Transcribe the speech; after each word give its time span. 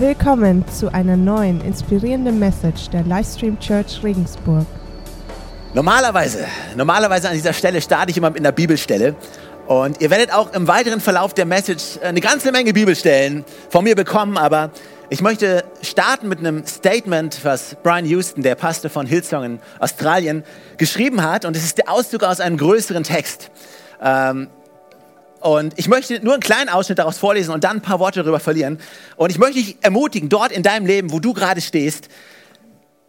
Willkommen 0.00 0.64
zu 0.68 0.94
einer 0.94 1.16
neuen 1.16 1.60
inspirierenden 1.60 2.38
Message 2.38 2.88
der 2.90 3.02
Livestream 3.02 3.58
Church 3.58 4.00
Regensburg. 4.04 4.64
Normalerweise, 5.74 6.46
normalerweise 6.76 7.28
an 7.28 7.34
dieser 7.34 7.52
Stelle 7.52 7.82
starte 7.82 8.12
ich 8.12 8.16
immer 8.16 8.30
mit 8.30 8.38
einer 8.38 8.52
Bibelstelle. 8.52 9.16
Und 9.66 10.00
ihr 10.00 10.08
werdet 10.10 10.32
auch 10.32 10.52
im 10.52 10.68
weiteren 10.68 11.00
Verlauf 11.00 11.34
der 11.34 11.46
Message 11.46 11.98
eine 12.00 12.20
ganze 12.20 12.52
Menge 12.52 12.72
Bibelstellen 12.72 13.44
von 13.70 13.82
mir 13.82 13.96
bekommen, 13.96 14.36
aber 14.36 14.70
ich 15.10 15.20
möchte 15.20 15.64
starten 15.82 16.28
mit 16.28 16.38
einem 16.38 16.64
Statement, 16.64 17.44
was 17.44 17.76
Brian 17.82 18.04
Houston, 18.04 18.42
der 18.42 18.54
Pastor 18.54 18.92
von 18.92 19.04
Hillsong 19.04 19.42
in 19.42 19.60
Australien, 19.80 20.44
geschrieben 20.76 21.24
hat. 21.24 21.44
Und 21.44 21.56
es 21.56 21.64
ist 21.64 21.76
der 21.76 21.90
Auszug 21.90 22.22
aus 22.22 22.38
einem 22.38 22.56
größeren 22.56 23.02
Text. 23.02 23.50
Ähm, 24.00 24.46
und 25.40 25.74
ich 25.76 25.88
möchte 25.88 26.20
nur 26.24 26.34
einen 26.34 26.42
kleinen 26.42 26.68
Ausschnitt 26.68 26.98
daraus 26.98 27.18
vorlesen 27.18 27.52
und 27.52 27.64
dann 27.64 27.76
ein 27.76 27.82
paar 27.82 28.00
Worte 28.00 28.20
darüber 28.20 28.40
verlieren. 28.40 28.78
Und 29.16 29.30
ich 29.30 29.38
möchte 29.38 29.54
dich 29.54 29.76
ermutigen, 29.80 30.28
dort 30.28 30.52
in 30.52 30.62
deinem 30.62 30.86
Leben, 30.86 31.12
wo 31.12 31.20
du 31.20 31.32
gerade 31.32 31.60
stehst, 31.60 32.08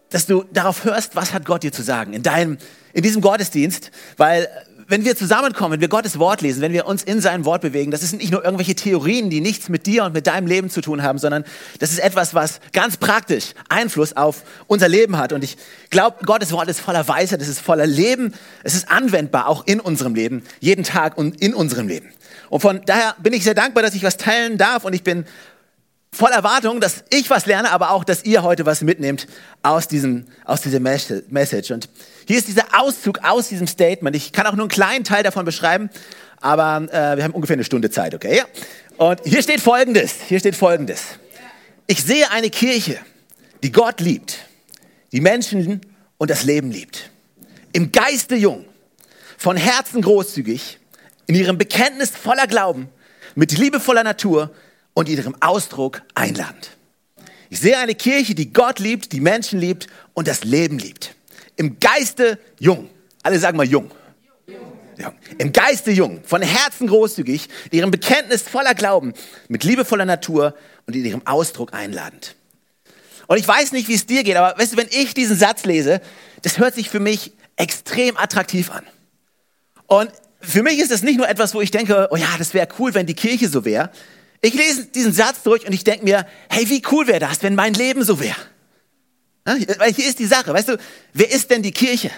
dass 0.10 0.26
du 0.26 0.44
darauf 0.52 0.84
hörst, 0.84 1.16
was 1.16 1.34
hat 1.34 1.46
Gott 1.46 1.64
dir 1.64 1.72
zu 1.72 1.84
sagen 1.84 2.14
in 2.14 2.24
deinem, 2.24 2.58
in 2.94 3.04
diesem 3.04 3.22
Gottesdienst, 3.22 3.92
weil 4.18 4.48
wenn 4.90 5.06
wir 5.06 5.16
zusammenkommen, 5.16 5.74
wenn 5.74 5.82
wir 5.82 5.88
Gottes 5.88 6.18
Wort 6.18 6.42
lesen, 6.42 6.62
wenn 6.62 6.74
wir 6.74 6.88
uns 6.88 7.04
in 7.04 7.22
seinem 7.22 7.46
Wort 7.46 7.62
bewegen, 7.62 7.92
das 7.92 8.02
sind 8.02 8.22
nicht 8.22 8.32
nur 8.32 8.44
irgendwelche 8.44 8.74
Theorien, 8.74 9.30
die 9.30 9.40
nichts 9.40 9.70
mit 9.70 9.86
dir 9.86 10.04
und 10.04 10.16
mit 10.16 10.26
deinem 10.26 10.48
Leben 10.48 10.72
zu 10.72 10.82
tun 10.82 11.04
haben, 11.04 11.20
sondern 11.20 11.46
das 11.78 11.92
ist 11.92 12.00
etwas, 12.00 12.34
was 12.34 12.60
ganz 12.74 12.98
praktisch 12.98 13.54
Einfluss 13.70 14.18
auf 14.18 14.44
unser 14.66 14.90
Leben 14.90 15.18
hat. 15.18 15.32
Und 15.32 15.44
ich 15.44 15.58
glaube, 15.92 16.26
Gottes 16.26 16.52
Wort 16.52 16.70
ist 16.70 16.80
voller 16.80 17.08
Weisheit, 17.08 17.40
es 17.40 17.48
ist 17.48 17.60
voller 17.60 17.86
Leben, 17.86 18.34
es 18.64 18.74
ist 18.74 18.90
anwendbar 18.90 19.48
auch 19.48 19.68
in 19.68 19.80
unserem 19.80 20.16
Leben, 20.16 20.42
jeden 20.60 20.84
Tag 20.84 21.20
und 21.20 21.40
in 21.40 21.54
unserem 21.54 21.88
Leben. 21.88 22.10
Und 22.50 22.62
von 22.62 22.82
daher 22.86 23.16
bin 23.20 23.34
ich 23.34 23.44
sehr 23.44 23.54
dankbar, 23.54 23.84
dass 23.84 23.96
ich 23.96 24.04
was 24.04 24.18
teilen 24.18 24.58
darf 24.58 24.86
und 24.86 24.94
ich 24.94 25.04
bin 25.04 25.26
voll 26.12 26.32
Erwartung, 26.32 26.82
dass 26.82 27.04
ich 27.10 27.30
was 27.30 27.46
lerne, 27.46 27.72
aber 27.72 27.92
auch, 27.92 28.04
dass 28.04 28.24
ihr 28.26 28.44
heute 28.44 28.66
was 28.66 28.82
mitnehmt 28.82 29.28
aus, 29.62 29.88
diesem, 29.88 30.26
aus 30.46 30.62
dieser 30.62 30.80
Message. 30.80 31.72
Und 31.72 31.90
hier 32.28 32.38
ist 32.38 32.48
dieser 32.48 32.66
Auszug 32.80 33.20
aus 33.24 33.50
diesem 33.50 33.68
Statement. 33.68 34.16
Ich 34.16 34.32
kann 34.32 34.48
auch 34.48 34.54
nur 34.54 34.64
einen 34.64 34.70
kleinen 34.70 35.04
Teil 35.04 35.24
davon 35.24 35.46
beschreiben, 35.46 35.90
aber 36.42 36.88
äh, 36.92 37.18
wir 37.18 37.24
haben 37.24 37.34
ungefähr 37.34 37.56
eine 37.56 37.64
Stunde 37.64 37.92
Zeit, 37.92 38.16
okay? 38.16 38.38
Ja. 38.38 38.46
Und 38.98 39.22
hier 39.24 39.42
steht 39.42 39.62
Folgendes, 39.62 40.16
hier 40.28 40.40
steht 40.40 40.56
Folgendes. 40.56 41.04
Ich 41.88 42.04
sehe 42.04 42.30
eine 42.32 42.50
Kirche, 42.50 42.98
die 43.64 43.72
Gott 43.72 44.02
liebt, 44.02 44.38
die 45.12 45.22
Menschen 45.22 45.82
und 46.18 46.30
das 46.30 46.44
Leben 46.44 46.72
liebt. 46.72 47.10
Im 47.72 47.92
Geiste 47.92 48.36
jung, 48.36 48.66
von 49.38 49.56
Herzen 49.56 50.02
großzügig, 50.02 50.79
in 51.30 51.36
ihrem 51.36 51.60
Bekenntnis 51.60 52.10
voller 52.10 52.48
Glauben, 52.48 52.90
mit 53.36 53.56
liebevoller 53.56 54.04
Natur, 54.04 54.50
und 54.96 55.08
ihrem 55.08 55.36
Ausdruck 55.42 56.02
einladend. 56.16 56.72
Ich 57.52 57.60
sehe 57.60 57.78
eine 57.78 57.94
Kirche, 57.94 58.34
die 58.34 58.52
Gott 58.52 58.80
liebt, 58.80 59.12
die 59.12 59.22
Menschen 59.22 59.60
liebt 59.60 59.86
und 60.16 60.28
das 60.28 60.44
Leben 60.44 60.80
liebt. 60.80 61.14
Im 61.56 61.80
Geiste 61.80 62.40
jung. 62.60 62.90
Alle 63.22 63.38
sagen 63.38 63.58
mal 63.58 63.68
jung. 63.68 63.92
jung. 64.98 65.14
Im 65.38 65.54
Geiste 65.54 65.92
jung, 65.92 66.24
von 66.24 66.42
Herzen 66.42 66.88
großzügig, 66.88 67.48
in 67.70 67.78
ihrem 67.78 67.92
Bekenntnis 67.92 68.42
voller 68.42 68.74
Glauben, 68.74 69.14
mit 69.50 69.64
liebevoller 69.64 70.06
Natur 70.06 70.56
und 70.88 70.96
in 70.96 71.06
ihrem 71.06 71.28
Ausdruck 71.28 71.76
einladend. 71.76 72.36
Und 73.28 73.38
ich 73.38 73.48
weiß 73.48 73.72
nicht, 73.74 73.88
wie 73.88 73.94
es 73.94 74.08
dir 74.08 74.24
geht, 74.24 74.36
aber 74.36 74.60
weißt 74.60 74.74
du, 74.74 74.78
wenn 74.78 74.90
ich 74.90 75.14
diesen 75.14 75.38
Satz 75.38 75.64
lese, 75.66 76.02
das 76.42 76.58
hört 76.58 76.74
sich 76.74 76.90
für 76.90 77.00
mich 77.00 77.34
extrem 77.56 78.18
attraktiv 78.18 78.72
an. 78.72 78.84
Und 79.86 80.12
für 80.42 80.64
mich 80.64 80.80
ist 80.80 80.92
es 80.92 81.04
nicht 81.04 81.18
nur 81.18 81.28
etwas, 81.28 81.54
wo 81.54 81.62
ich 81.62 81.72
denke, 81.72 82.08
oh 82.12 82.16
ja, 82.16 82.30
das 82.38 82.54
wäre 82.54 82.68
cool, 82.80 82.94
wenn 82.94 83.06
die 83.06 83.14
Kirche 83.14 83.50
so 83.50 83.66
wäre. 83.66 83.92
Ich 84.42 84.54
lese 84.54 84.86
diesen 84.86 85.14
Satz 85.14 85.44
durch 85.44 85.66
und 85.68 85.74
ich 85.74 85.84
denke 85.84 86.06
mir, 86.06 86.26
hey, 86.50 86.70
wie 86.70 86.82
cool 86.92 87.08
wäre 87.08 87.20
das, 87.20 87.44
wenn 87.44 87.56
mein 87.56 87.74
Leben 87.74 88.04
so 88.04 88.20
wäre? 88.20 88.38
Weil 89.44 89.94
hier 89.94 90.08
ist 90.08 90.20
die 90.20 90.26
Sache, 90.26 90.54
weißt 90.54 90.70
du, 90.70 90.78
wer 91.14 91.32
ist 91.32 91.50
denn 91.50 91.62
die 91.62 91.72
Kirche? 91.72 92.12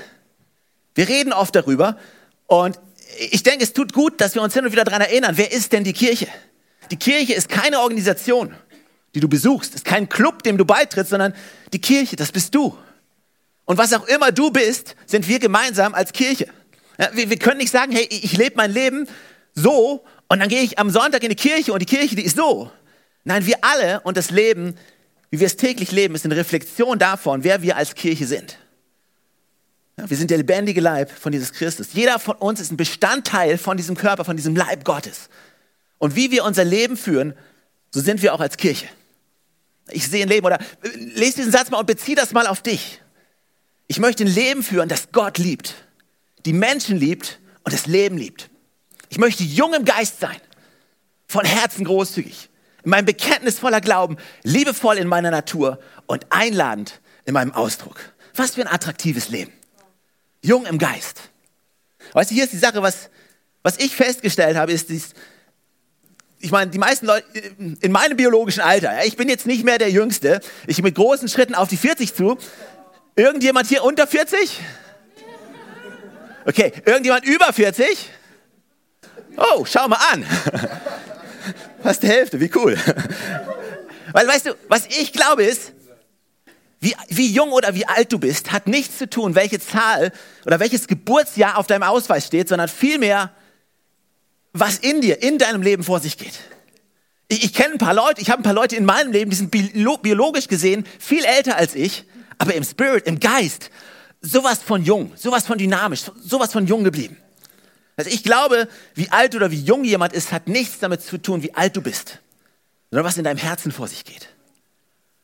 Wir 0.93 1.07
reden 1.07 1.33
oft 1.33 1.55
darüber 1.55 1.97
und 2.47 2.79
ich 3.31 3.43
denke, 3.43 3.63
es 3.63 3.73
tut 3.73 3.93
gut, 3.93 4.21
dass 4.21 4.35
wir 4.35 4.41
uns 4.41 4.53
hin 4.53 4.65
und 4.65 4.71
wieder 4.71 4.83
daran 4.83 5.01
erinnern, 5.01 5.37
wer 5.37 5.51
ist 5.51 5.71
denn 5.71 5.83
die 5.83 5.93
Kirche? 5.93 6.27
Die 6.91 6.97
Kirche 6.97 7.33
ist 7.33 7.49
keine 7.49 7.79
Organisation, 7.79 8.53
die 9.15 9.19
du 9.19 9.27
besuchst, 9.27 9.75
ist 9.75 9.85
kein 9.85 10.09
Club, 10.09 10.43
dem 10.43 10.57
du 10.57 10.65
beitrittst, 10.65 11.11
sondern 11.11 11.33
die 11.73 11.81
Kirche, 11.81 12.15
das 12.15 12.31
bist 12.31 12.53
du. 12.53 12.77
Und 13.65 13.77
was 13.77 13.93
auch 13.93 14.05
immer 14.07 14.31
du 14.31 14.51
bist, 14.51 14.95
sind 15.05 15.27
wir 15.27 15.39
gemeinsam 15.39 15.93
als 15.93 16.11
Kirche. 16.11 16.47
Wir, 17.13 17.29
wir, 17.29 17.39
können 17.39 17.57
nicht 17.57 17.71
sagen, 17.71 17.91
hey, 17.91 18.07
ich 18.09 18.37
lebe 18.37 18.55
mein 18.57 18.71
Leben 18.71 19.07
so 19.53 20.03
und 20.27 20.39
dann 20.39 20.49
gehe 20.49 20.61
ich 20.61 20.77
am 20.77 20.89
Sonntag 20.89 21.23
in 21.23 21.29
die 21.29 21.35
Kirche 21.35 21.73
und 21.73 21.79
die 21.79 21.85
Kirche, 21.85 22.15
die 22.15 22.23
ist 22.23 22.37
so. 22.37 22.71
Nein, 23.23 23.45
wir 23.45 23.63
alle 23.63 24.01
und 24.01 24.17
das 24.17 24.29
Leben, 24.29 24.75
wie 25.29 25.39
wir 25.39 25.47
es 25.47 25.55
täglich 25.55 25.91
leben, 25.91 26.15
ist 26.15 26.25
eine 26.25 26.35
Reflexion 26.35 26.99
davon, 26.99 27.43
wer 27.43 27.61
wir 27.61 27.75
als 27.75 27.95
Kirche 27.95 28.25
sind. 28.25 28.57
Wir 29.97 30.17
sind 30.17 30.31
der 30.31 30.37
lebendige 30.37 30.81
Leib 30.81 31.11
von 31.11 31.33
Jesus 31.33 31.53
Christus. 31.53 31.89
Jeder 31.93 32.17
von 32.17 32.35
uns 32.37 32.59
ist 32.59 32.71
ein 32.71 32.77
Bestandteil 32.77 33.57
von 33.57 33.77
diesem 33.77 33.95
Körper, 33.95 34.25
von 34.25 34.35
diesem 34.35 34.55
Leib 34.55 34.83
Gottes. 34.83 35.29
Und 35.97 36.15
wie 36.15 36.31
wir 36.31 36.43
unser 36.43 36.63
Leben 36.63 36.97
führen, 36.97 37.35
so 37.91 37.99
sind 37.99 38.21
wir 38.21 38.33
auch 38.33 38.39
als 38.39 38.57
Kirche. 38.57 38.87
Ich 39.89 40.07
sehe 40.07 40.23
ein 40.23 40.29
Leben 40.29 40.45
oder 40.45 40.59
lese 40.95 41.37
diesen 41.37 41.51
Satz 41.51 41.69
mal 41.69 41.79
und 41.79 41.85
beziehe 41.85 42.15
das 42.15 42.31
mal 42.31 42.47
auf 42.47 42.61
dich. 42.61 43.01
Ich 43.87 43.99
möchte 43.99 44.23
ein 44.23 44.33
Leben 44.33 44.63
führen, 44.63 44.89
das 44.89 45.11
Gott 45.11 45.37
liebt, 45.37 45.75
die 46.45 46.53
Menschen 46.53 46.97
liebt 46.97 47.39
und 47.63 47.73
das 47.73 47.85
Leben 47.85 48.17
liebt. 48.17 48.49
Ich 49.09 49.17
möchte 49.17 49.43
jung 49.43 49.73
im 49.73 49.85
Geist 49.85 50.19
sein, 50.19 50.39
von 51.27 51.45
Herzen 51.45 51.85
großzügig, 51.85 52.49
in 52.83 52.89
meinem 52.89 53.05
Bekenntnis 53.05 53.59
voller 53.59 53.81
Glauben, 53.81 54.17
liebevoll 54.43 54.97
in 54.97 55.07
meiner 55.07 55.31
Natur 55.31 55.79
und 56.07 56.25
einladend 56.29 57.01
in 57.25 57.33
meinem 57.33 57.53
Ausdruck. 57.53 57.99
Was 58.35 58.55
für 58.55 58.61
ein 58.61 58.73
attraktives 58.73 59.29
Leben. 59.29 59.51
Jung 60.41 60.65
im 60.65 60.77
Geist. 60.77 61.21
Weißt 62.13 62.31
du, 62.31 62.35
hier 62.35 62.45
ist 62.45 62.53
die 62.53 62.57
Sache, 62.57 62.81
was, 62.81 63.09
was 63.63 63.77
ich 63.77 63.95
festgestellt 63.95 64.57
habe, 64.57 64.71
ist 64.71 64.89
dies, 64.89 65.13
ich 66.39 66.51
meine, 66.51 66.71
die 66.71 66.79
meisten 66.79 67.05
Leute 67.05 67.25
in 67.57 67.91
meinem 67.91 68.17
biologischen 68.17 68.61
Alter, 68.61 69.05
ich 69.05 69.15
bin 69.15 69.29
jetzt 69.29 69.45
nicht 69.45 69.63
mehr 69.63 69.77
der 69.77 69.91
Jüngste, 69.91 70.41
ich 70.65 70.77
bin 70.77 70.85
mit 70.85 70.95
großen 70.95 71.27
Schritten 71.27 71.53
auf 71.53 71.69
die 71.69 71.77
40 71.77 72.15
zu. 72.15 72.37
Irgendjemand 73.15 73.67
hier 73.67 73.83
unter 73.83 74.07
40? 74.07 74.59
Okay, 76.45 76.71
irgendjemand 76.85 77.25
über 77.25 77.53
40? 77.53 78.09
Oh, 79.37 79.65
schau 79.65 79.87
mal 79.87 79.99
an. 80.11 80.25
Fast 81.83 82.03
die 82.03 82.07
Hälfte, 82.07 82.39
wie 82.39 82.51
cool. 82.55 82.77
Weil 84.11 84.27
weißt 84.27 84.47
du, 84.47 84.55
was 84.67 84.87
ich 84.87 85.13
glaube 85.13 85.43
ist, 85.43 85.71
wie, 86.79 86.95
wie 87.09 87.27
jung 87.27 87.51
oder 87.51 87.75
wie 87.75 87.85
alt 87.85 88.11
du 88.11 88.17
bist, 88.17 88.51
hat 88.51 88.67
nichts 88.67 88.97
zu 88.97 89.09
tun, 89.09 89.35
welche 89.35 89.59
Zahl 89.59 90.11
oder 90.45 90.59
welches 90.59 90.87
Geburtsjahr 90.87 91.57
auf 91.57 91.67
deinem 91.67 91.83
Ausweis 91.83 92.25
steht, 92.25 92.49
sondern 92.49 92.67
vielmehr, 92.67 93.31
was 94.51 94.79
in 94.79 94.99
dir, 95.01 95.21
in 95.21 95.37
deinem 95.37 95.61
Leben 95.61 95.83
vor 95.83 95.99
sich 95.99 96.17
geht. 96.17 96.33
Ich, 97.27 97.43
ich 97.45 97.53
kenne 97.53 97.73
ein 97.73 97.77
paar 97.77 97.93
Leute, 97.93 98.19
ich 98.19 98.31
habe 98.31 98.41
ein 98.41 98.43
paar 98.43 98.53
Leute 98.53 98.75
in 98.75 98.85
meinem 98.85 99.11
Leben, 99.11 99.29
die 99.29 99.37
sind 99.37 99.51
biologisch 99.51 100.47
gesehen 100.47 100.85
viel 100.99 101.23
älter 101.23 101.55
als 101.55 101.75
ich, 101.75 102.05
aber 102.39 102.55
im 102.55 102.63
Spirit, 102.63 103.05
im 103.05 103.19
Geist, 103.19 103.69
sowas 104.21 104.59
von 104.59 104.83
jung, 104.83 105.11
sowas 105.15 105.45
von 105.45 105.57
dynamisch, 105.57 106.03
sowas 106.21 106.51
von 106.51 106.67
jung 106.67 106.83
geblieben. 106.83 107.17
Also 107.97 108.09
ich 108.09 108.23
glaube, 108.23 108.67
wie 108.95 109.09
alt 109.09 109.35
oder 109.35 109.51
wie 109.51 109.59
jung 109.59 109.83
jemand 109.83 110.13
ist, 110.13 110.31
hat 110.31 110.47
nichts 110.47 110.79
damit 110.79 111.01
zu 111.01 111.17
tun, 111.17 111.43
wie 111.43 111.53
alt 111.53 111.75
du 111.75 111.81
bist, 111.81 112.19
sondern 112.89 113.05
was 113.05 113.17
in 113.17 113.23
deinem 113.23 113.37
Herzen 113.37 113.71
vor 113.71 113.87
sich 113.87 114.05
geht. 114.05 114.29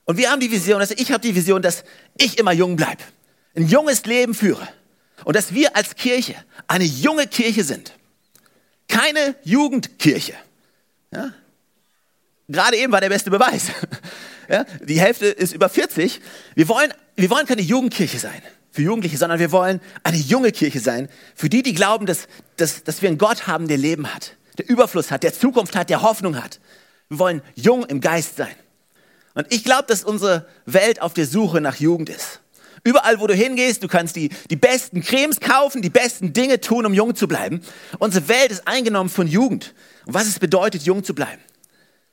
Und 0.06 0.18
wir 0.18 0.32
haben 0.32 0.40
die 0.40 0.52
Vision, 0.52 0.80
also 0.80 0.94
ich 0.98 1.12
habe 1.12 1.22
die 1.22 1.36
Vision, 1.36 1.62
dass 1.62 1.84
ich 2.18 2.38
immer 2.38 2.52
jung 2.52 2.76
bleibe, 2.76 3.04
ein 3.56 3.68
junges 3.68 4.06
Leben 4.06 4.34
führe 4.34 4.68
und 5.26 5.36
dass 5.36 5.54
wir 5.54 5.76
als 5.76 5.96
Kirche 5.96 6.36
eine 6.68 6.86
junge 6.86 7.28
Kirche 7.28 7.64
sind. 7.64 7.94
Keine 8.88 9.36
Jugendkirche. 9.44 10.34
Ja? 11.12 11.34
Gerade 12.48 12.78
eben 12.78 12.92
war 12.94 13.02
der 13.02 13.10
beste 13.10 13.30
Beweis. 13.30 13.64
Ja? 14.50 14.64
Die 14.82 15.02
Hälfte 15.02 15.26
ist 15.26 15.52
über 15.54 15.68
40. 15.68 16.22
Wir 16.56 16.70
wollen, 16.70 16.94
wir 17.18 17.30
wollen 17.30 17.46
keine 17.46 17.62
Jugendkirche 17.62 18.18
sein 18.18 18.42
für 18.78 18.84
Jugendliche, 18.84 19.18
sondern 19.18 19.40
wir 19.40 19.52
wollen 19.52 19.82
eine 20.04 20.18
junge 20.18 20.52
Kirche 20.52 20.80
sein, 20.80 21.10
für 21.34 21.50
die, 21.50 21.64
die 21.64 21.74
glauben, 21.74 22.06
dass, 22.06 22.28
dass, 22.58 22.84
dass 22.84 23.02
wir 23.02 23.10
einen 23.10 23.18
Gott 23.18 23.48
haben, 23.48 23.68
der 23.68 23.78
Leben 23.78 24.14
hat, 24.14 24.36
der 24.60 24.70
Überfluss 24.70 25.10
hat, 25.10 25.24
der 25.24 25.34
Zukunft 25.34 25.76
hat, 25.76 25.90
der 25.90 26.04
Hoffnung 26.04 26.36
hat. 26.36 26.60
Wir 27.10 27.18
wollen 27.18 27.42
jung 27.56 27.86
im 27.86 28.02
Geist 28.02 28.38
sein. 28.38 28.54
Und 29.34 29.52
ich 29.52 29.64
glaube, 29.64 29.86
dass 29.88 30.04
unsere 30.04 30.46
Welt 30.68 31.02
auf 31.02 31.16
der 31.16 31.26
Suche 31.26 31.60
nach 31.60 31.78
Jugend 31.78 32.10
ist. 32.10 32.42
Überall, 32.84 33.20
wo 33.20 33.26
du 33.26 33.34
hingehst, 33.34 33.82
du 33.82 33.88
kannst 33.88 34.16
die, 34.16 34.30
die 34.52 34.56
besten 34.56 35.02
Cremes 35.02 35.40
kaufen, 35.40 35.82
die 35.82 35.90
besten 35.90 36.34
Dinge 36.34 36.62
tun, 36.62 36.86
um 36.86 36.94
jung 36.94 37.16
zu 37.16 37.28
bleiben. 37.28 37.62
Unsere 37.98 38.28
Welt 38.28 38.52
ist 38.52 38.68
eingenommen 38.68 39.10
von 39.10 39.26
Jugend 39.26 39.74
und 40.06 40.14
was 40.14 40.28
es 40.28 40.38
bedeutet, 40.38 40.84
jung 40.84 41.04
zu 41.04 41.16
bleiben. 41.16 41.42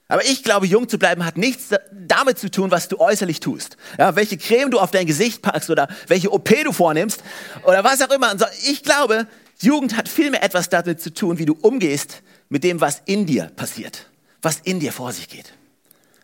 Aber 0.08 0.24
ich 0.24 0.42
glaube, 0.44 0.66
jung 0.66 0.88
zu 0.88 0.98
bleiben 0.98 1.24
hat 1.24 1.38
nichts 1.38 1.70
damit 1.92 2.38
zu 2.38 2.50
tun, 2.50 2.70
was 2.70 2.88
du 2.88 2.98
äußerlich 2.98 3.40
tust. 3.40 3.76
Ja, 3.98 4.16
welche 4.16 4.36
Creme 4.36 4.70
du 4.70 4.78
auf 4.78 4.90
dein 4.90 5.06
Gesicht 5.06 5.40
packst 5.40 5.70
oder 5.70 5.88
welche 6.08 6.30
OP 6.32 6.50
du 6.62 6.72
vornimmst 6.72 7.22
oder 7.64 7.82
was 7.84 8.02
auch 8.02 8.10
immer. 8.10 8.34
Ich 8.66 8.82
glaube, 8.82 9.26
Jugend 9.60 9.96
hat 9.96 10.08
vielmehr 10.08 10.42
etwas 10.42 10.68
damit 10.68 11.00
zu 11.00 11.12
tun, 11.12 11.38
wie 11.38 11.46
du 11.46 11.56
umgehst 11.60 12.22
mit 12.48 12.64
dem, 12.64 12.80
was 12.80 13.02
in 13.06 13.24
dir 13.24 13.50
passiert, 13.56 14.10
was 14.42 14.60
in 14.60 14.78
dir 14.78 14.92
vor 14.92 15.12
sich 15.12 15.28
geht. 15.28 15.54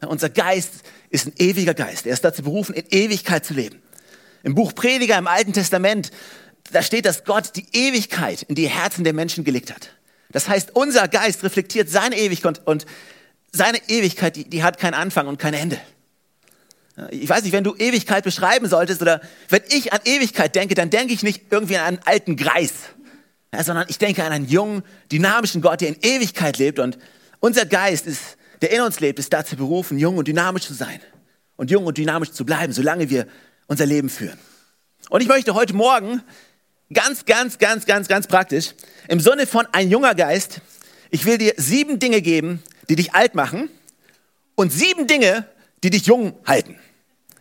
Unser 0.06 0.28
Geist 0.28 0.72
ist 1.10 1.26
ein 1.26 1.32
ewiger 1.38 1.74
Geist. 1.74 2.06
Er 2.06 2.12
ist 2.12 2.24
dazu 2.24 2.42
berufen, 2.42 2.74
in 2.74 2.84
Ewigkeit 2.90 3.44
zu 3.44 3.54
leben. 3.54 3.82
Im 4.42 4.54
Buch 4.54 4.74
Prediger 4.74 5.18
im 5.18 5.26
Alten 5.26 5.52
Testament, 5.52 6.10
da 6.72 6.82
steht, 6.82 7.04
dass 7.04 7.24
Gott 7.24 7.56
die 7.56 7.66
Ewigkeit 7.72 8.42
in 8.42 8.54
die 8.54 8.68
Herzen 8.68 9.04
der 9.04 9.12
Menschen 9.12 9.44
gelegt 9.44 9.74
hat. 9.74 9.90
Das 10.30 10.48
heißt, 10.48 10.70
unser 10.74 11.08
Geist 11.08 11.42
reflektiert 11.42 11.90
seine 11.90 12.16
Ewigkeit 12.16 12.60
und 12.66 12.86
seine 13.52 13.78
Ewigkeit, 13.88 14.36
die, 14.36 14.48
die 14.48 14.62
hat 14.62 14.78
keinen 14.78 14.94
Anfang 14.94 15.26
und 15.26 15.38
kein 15.38 15.54
Ende. 15.54 15.80
Ich 17.10 17.28
weiß 17.28 17.44
nicht, 17.44 17.52
wenn 17.52 17.64
du 17.64 17.74
Ewigkeit 17.76 18.24
beschreiben 18.24 18.68
solltest 18.68 19.00
oder 19.00 19.20
wenn 19.48 19.62
ich 19.68 19.92
an 19.92 20.00
Ewigkeit 20.04 20.54
denke, 20.54 20.74
dann 20.74 20.90
denke 20.90 21.14
ich 21.14 21.22
nicht 21.22 21.44
irgendwie 21.50 21.76
an 21.76 21.86
einen 21.86 22.00
alten 22.04 22.36
Greis, 22.36 22.72
sondern 23.62 23.86
ich 23.88 23.98
denke 23.98 24.22
an 24.24 24.32
einen 24.32 24.48
jungen, 24.48 24.82
dynamischen 25.10 25.62
Gott, 25.62 25.80
der 25.80 25.88
in 25.88 25.96
Ewigkeit 26.02 26.58
lebt 26.58 26.78
und 26.78 26.98
unser 27.40 27.64
Geist 27.64 28.06
ist, 28.06 28.36
der 28.60 28.70
in 28.70 28.82
uns 28.82 29.00
lebt, 29.00 29.18
ist 29.18 29.32
dazu 29.32 29.56
berufen, 29.56 29.98
jung 29.98 30.18
und 30.18 30.28
dynamisch 30.28 30.66
zu 30.66 30.74
sein 30.74 31.00
und 31.56 31.70
jung 31.70 31.86
und 31.86 31.96
dynamisch 31.96 32.32
zu 32.32 32.44
bleiben, 32.44 32.72
solange 32.72 33.08
wir 33.08 33.26
unser 33.66 33.86
Leben 33.86 34.10
führen. 34.10 34.38
Und 35.08 35.22
ich 35.22 35.28
möchte 35.28 35.54
heute 35.54 35.74
Morgen 35.74 36.22
ganz, 36.92 37.24
ganz, 37.24 37.58
ganz, 37.58 37.86
ganz, 37.86 38.08
ganz 38.08 38.26
praktisch 38.26 38.74
im 39.08 39.20
Sinne 39.20 39.46
von 39.46 39.66
ein 39.72 39.90
junger 39.90 40.14
Geist, 40.14 40.60
ich 41.10 41.24
will 41.24 41.38
dir 41.38 41.54
sieben 41.56 41.98
Dinge 41.98 42.20
geben, 42.20 42.62
die 42.90 42.96
dich 42.96 43.14
alt 43.14 43.34
machen 43.34 43.70
und 44.56 44.72
sieben 44.72 45.06
Dinge, 45.06 45.46
die 45.82 45.90
dich 45.90 46.06
jung 46.06 46.34
halten. 46.44 46.76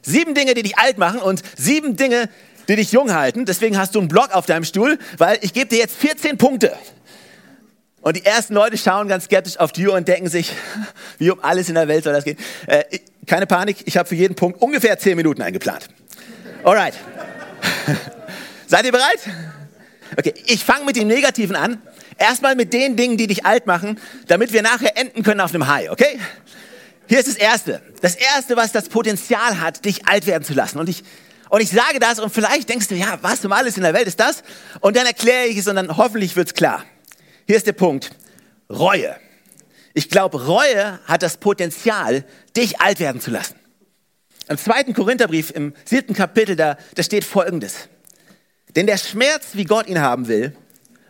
Sieben 0.01 0.33
Dinge, 0.33 0.53
die 0.53 0.63
dich 0.63 0.77
alt 0.77 0.97
machen 0.97 1.19
und 1.19 1.41
sieben 1.57 1.97
Dinge, 1.97 2.29
die 2.69 2.75
dich 2.75 2.91
jung 2.91 3.13
halten. 3.13 3.45
Deswegen 3.45 3.77
hast 3.77 3.95
du 3.95 3.99
einen 3.99 4.07
Block 4.07 4.33
auf 4.33 4.45
deinem 4.45 4.63
Stuhl, 4.63 4.99
weil 5.17 5.39
ich 5.41 5.53
gebe 5.53 5.67
dir 5.67 5.79
jetzt 5.79 5.97
14 5.97 6.37
Punkte. 6.37 6.77
Und 8.01 8.15
die 8.15 8.23
ersten 8.23 8.53
Leute 8.53 8.77
schauen 8.77 9.07
ganz 9.09 9.25
skeptisch 9.25 9.57
auf 9.57 9.73
die 9.73 9.85
Uhr 9.87 9.95
und 9.95 10.07
denken 10.07 10.29
sich, 10.29 10.53
wie 11.17 11.31
um 11.31 11.43
alles 11.43 11.67
in 11.67 11.75
der 11.75 11.87
Welt 11.87 12.03
soll 12.03 12.13
das 12.13 12.23
gehen. 12.23 12.37
Äh, 12.67 12.99
keine 13.25 13.47
Panik, 13.47 13.77
ich 13.85 13.97
habe 13.97 14.07
für 14.07 14.15
jeden 14.15 14.35
Punkt 14.35 14.61
ungefähr 14.61 14.97
10 14.97 15.17
Minuten 15.17 15.41
eingeplant. 15.41 15.89
Alright. 16.63 16.93
Seid 18.67 18.85
ihr 18.85 18.91
bereit? 18.91 19.19
Okay, 20.15 20.33
ich 20.45 20.63
fange 20.63 20.85
mit 20.85 20.95
dem 20.95 21.07
Negativen 21.07 21.55
an. 21.55 21.81
Erstmal 22.19 22.55
mit 22.55 22.73
den 22.73 22.97
Dingen, 22.97 23.17
die 23.17 23.27
dich 23.27 23.45
alt 23.45 23.65
machen, 23.65 23.99
damit 24.27 24.51
wir 24.51 24.61
nachher 24.61 24.97
enden 24.97 25.23
können 25.23 25.39
auf 25.39 25.53
einem 25.53 25.67
High, 25.67 25.89
okay? 25.89 26.19
Hier 27.07 27.19
ist 27.19 27.27
das 27.27 27.37
Erste. 27.37 27.81
Das 28.01 28.15
Erste, 28.15 28.55
was 28.57 28.71
das 28.71 28.89
Potenzial 28.89 29.59
hat, 29.59 29.85
dich 29.85 30.07
alt 30.07 30.27
werden 30.27 30.43
zu 30.43 30.53
lassen. 30.53 30.79
Und 30.79 30.89
ich, 30.89 31.03
und 31.49 31.61
ich 31.61 31.69
sage 31.69 31.99
das 31.99 32.19
und 32.19 32.31
vielleicht 32.31 32.69
denkst 32.69 32.89
du, 32.89 32.95
ja, 32.95 33.17
was 33.21 33.43
um 33.45 33.51
alles 33.51 33.77
in 33.77 33.83
der 33.83 33.93
Welt 33.93 34.07
ist 34.07 34.19
das? 34.19 34.43
Und 34.81 34.95
dann 34.95 35.05
erkläre 35.05 35.47
ich 35.47 35.57
es 35.57 35.67
und 35.67 35.77
dann 35.77 35.97
hoffentlich 35.97 36.35
wird's 36.35 36.53
klar. 36.53 36.83
Hier 37.47 37.55
ist 37.55 37.65
der 37.65 37.73
Punkt. 37.73 38.11
Reue. 38.69 39.15
Ich 39.93 40.09
glaube, 40.09 40.45
Reue 40.45 40.99
hat 41.05 41.23
das 41.23 41.37
Potenzial, 41.37 42.25
dich 42.55 42.79
alt 42.79 42.99
werden 42.99 43.21
zu 43.21 43.31
lassen. 43.31 43.55
Im 44.47 44.57
zweiten 44.57 44.93
Korintherbrief, 44.93 45.51
im 45.51 45.73
siebten 45.85 46.13
Kapitel, 46.13 46.55
da, 46.55 46.77
da 46.95 47.03
steht 47.03 47.23
Folgendes. 47.23 47.87
Denn 48.75 48.85
der 48.85 48.97
Schmerz, 48.97 49.47
wie 49.53 49.63
Gott 49.63 49.87
ihn 49.87 49.99
haben 49.99 50.27
will, 50.27 50.55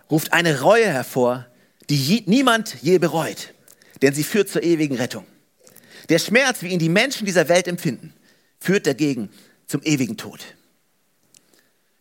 ruft 0.10 0.34
eine 0.34 0.62
Reue 0.62 0.88
hervor, 0.88 1.46
die 1.90 2.24
niemand 2.28 2.76
je 2.82 2.98
bereut, 2.98 3.54
denn 4.02 4.14
sie 4.14 4.24
führt 4.24 4.50
zur 4.50 4.64
ewigen 4.64 4.96
Rettung. 4.96 5.26
Der 6.10 6.20
Schmerz, 6.20 6.62
wie 6.62 6.70
ihn 6.70 6.80
die 6.80 6.90
Menschen 6.90 7.26
dieser 7.26 7.50
Welt 7.50 7.68
empfinden, 7.68 8.14
führt 8.60 8.88
dagegen 8.88 9.30
zum 9.68 9.82
ewigen 9.84 10.18
Tod. 10.18 10.40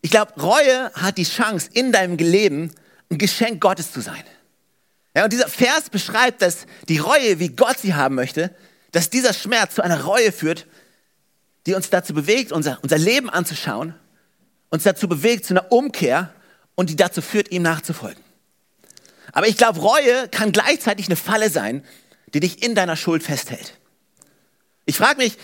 Ich 0.01 0.11
glaube, 0.11 0.41
Reue 0.41 0.93
hat 0.95 1.19
die 1.19 1.25
Chance, 1.25 1.69
in 1.73 1.93
deinem 1.93 2.17
Leben 2.17 2.73
ein 3.11 3.19
Geschenk 3.19 3.61
Gottes 3.61 3.93
zu 3.93 4.01
sein. 4.01 4.23
Ja, 5.15 5.25
und 5.25 5.33
dieser 5.33 5.49
Vers 5.49 5.91
beschreibt, 5.91 6.43
dass 6.43 6.67
die 6.89 6.99
Reue, 6.99 7.39
wie 7.39 7.49
Gott 7.49 7.79
sie 7.79 7.95
haben 7.95 8.15
möchte, 8.15 8.55
dass 8.93 9.11
dieser 9.11 9.33
Schmerz 9.33 9.75
zu 9.75 9.83
einer 9.83 10.05
Reue 10.05 10.33
führt, 10.33 10.67
die 11.67 11.75
uns 11.75 11.91
dazu 11.91 12.15
bewegt, 12.15 12.53
unser, 12.53 12.79
unser 12.83 12.99
Leben 12.99 13.29
anzuschauen, 13.29 13.95
uns 14.71 14.85
dazu 14.85 15.09
bewegt 15.09 15.45
zu 15.45 15.55
einer 15.55 15.73
Umkehr 15.73 16.33
und 16.79 16.91
die 16.91 16.97
dazu 16.97 17.23
führt, 17.23 17.51
ihm 17.51 17.63
nachzufolgen. 17.63 18.23
Aber 19.33 19.49
ich 19.49 19.57
glaube, 19.57 19.81
Reue 19.81 20.29
kann 20.29 20.53
gleichzeitig 20.53 21.07
eine 21.07 21.17
Falle 21.17 21.51
sein, 21.51 21.85
die 22.35 22.39
dich 22.39 22.63
in 22.63 22.77
deiner 22.77 22.95
Schuld 22.95 23.25
festhält. 23.25 23.75
Ich 24.87 24.97
frage 24.97 25.19
mich, 25.19 25.39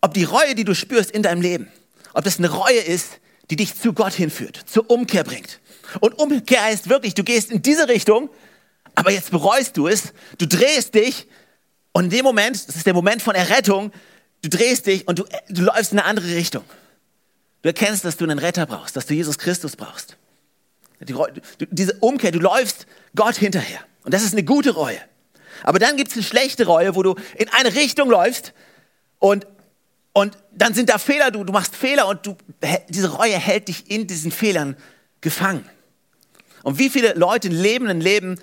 ob 0.00 0.14
die 0.14 0.24
Reue, 0.24 0.54
die 0.54 0.64
du 0.64 0.74
spürst 0.74 1.10
in 1.10 1.22
deinem 1.22 1.42
Leben, 1.42 1.70
ob 2.14 2.24
das 2.24 2.38
eine 2.38 2.48
Reue 2.48 2.78
ist, 2.78 3.20
die 3.50 3.56
dich 3.56 3.78
zu 3.78 3.92
Gott 3.92 4.14
hinführt, 4.14 4.62
zur 4.64 4.90
Umkehr 4.90 5.24
bringt. 5.24 5.60
Und 6.00 6.18
Umkehr 6.18 6.64
heißt 6.64 6.88
wirklich, 6.88 7.12
du 7.12 7.22
gehst 7.22 7.50
in 7.50 7.60
diese 7.60 7.86
Richtung, 7.88 8.30
aber 8.94 9.10
jetzt 9.10 9.30
bereust 9.30 9.76
du 9.76 9.88
es, 9.88 10.14
du 10.38 10.46
drehst 10.46 10.94
dich 10.94 11.26
und 11.92 12.04
in 12.04 12.10
dem 12.10 12.24
Moment, 12.24 12.66
das 12.66 12.76
ist 12.76 12.86
der 12.86 12.94
Moment 12.94 13.20
von 13.20 13.34
Errettung, 13.34 13.92
du 14.40 14.48
drehst 14.48 14.86
dich 14.86 15.06
und 15.06 15.18
du, 15.18 15.26
du 15.50 15.60
läufst 15.60 15.92
in 15.92 15.98
eine 15.98 16.08
andere 16.08 16.28
Richtung. 16.28 16.64
Du 17.60 17.68
erkennst, 17.68 18.06
dass 18.06 18.16
du 18.16 18.24
einen 18.24 18.38
Retter 18.38 18.64
brauchst, 18.64 18.96
dass 18.96 19.04
du 19.04 19.12
Jesus 19.12 19.36
Christus 19.36 19.76
brauchst. 19.76 20.17
Die, 21.00 21.14
diese 21.70 21.94
Umkehr, 22.00 22.32
du 22.32 22.40
läufst 22.40 22.86
Gott 23.14 23.36
hinterher. 23.36 23.80
Und 24.04 24.14
das 24.14 24.22
ist 24.22 24.32
eine 24.32 24.44
gute 24.44 24.70
Reue. 24.70 24.98
Aber 25.62 25.78
dann 25.78 25.96
gibt 25.96 26.10
es 26.10 26.16
eine 26.16 26.24
schlechte 26.24 26.66
Reue, 26.66 26.94
wo 26.94 27.02
du 27.02 27.14
in 27.36 27.48
eine 27.50 27.74
Richtung 27.74 28.10
läufst, 28.10 28.52
und, 29.18 29.46
und 30.12 30.36
dann 30.52 30.74
sind 30.74 30.90
da 30.90 30.98
Fehler, 30.98 31.30
du, 31.30 31.44
du 31.44 31.52
machst 31.52 31.74
Fehler 31.74 32.08
und 32.08 32.26
du, 32.26 32.36
diese 32.88 33.12
Reue 33.16 33.36
hält 33.36 33.68
dich 33.68 33.90
in 33.90 34.06
diesen 34.06 34.30
Fehlern 34.30 34.76
gefangen. 35.20 35.68
Und 36.62 36.78
wie 36.78 36.90
viele 36.90 37.14
Leute 37.14 37.48
leben 37.48 37.88
ein 37.88 38.00
Leben, 38.00 38.40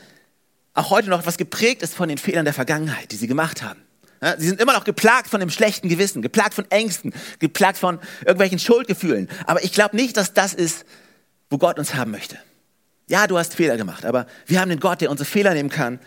auch 0.74 0.90
heute 0.90 1.10
noch, 1.10 1.26
was 1.26 1.38
geprägt 1.38 1.82
ist 1.82 1.96
von 1.96 2.10
den 2.10 2.18
Fehlern 2.18 2.46
der 2.46 2.54
Vergangenheit, 2.54 3.12
die 3.12 3.16
sie 3.16 3.28
gemacht 3.28 3.64
haben. 3.64 3.82
Ja, 4.22 4.38
sie 4.38 4.48
sind 4.48 4.60
immer 4.60 4.74
noch 4.74 4.84
geplagt 4.84 5.30
von 5.30 5.40
dem 5.40 5.50
schlechten 5.50 5.88
Gewissen, 5.90 6.22
geplagt 6.22 6.54
von 6.54 6.70
Ängsten, 6.72 7.14
geplagt 7.40 7.78
von 7.78 8.00
irgendwelchen 8.22 8.60
Schuldgefühlen. 8.60 9.30
Aber 9.46 9.64
ich 9.64 9.72
glaube 9.72 9.96
nicht, 9.96 10.18
dass 10.18 10.34
das 10.34 10.54
ist, 10.54 10.86
wo 11.50 11.58
Gott 11.58 11.80
uns 11.80 11.94
haben 11.96 12.12
möchte. 12.12 12.38
Ja, 13.08 13.28
du 13.28 13.38
hast 13.38 13.56
Fehler 13.56 13.78
gemacht, 13.78 14.06
aber 14.06 14.26
wir 14.46 14.60
haben 14.60 14.70
den 14.70 14.80
Gott, 14.80 15.02
der 15.02 15.12
unsere 15.12 15.30
Fehler 15.30 15.54
nehmen 15.54 15.70
kann 15.70 16.00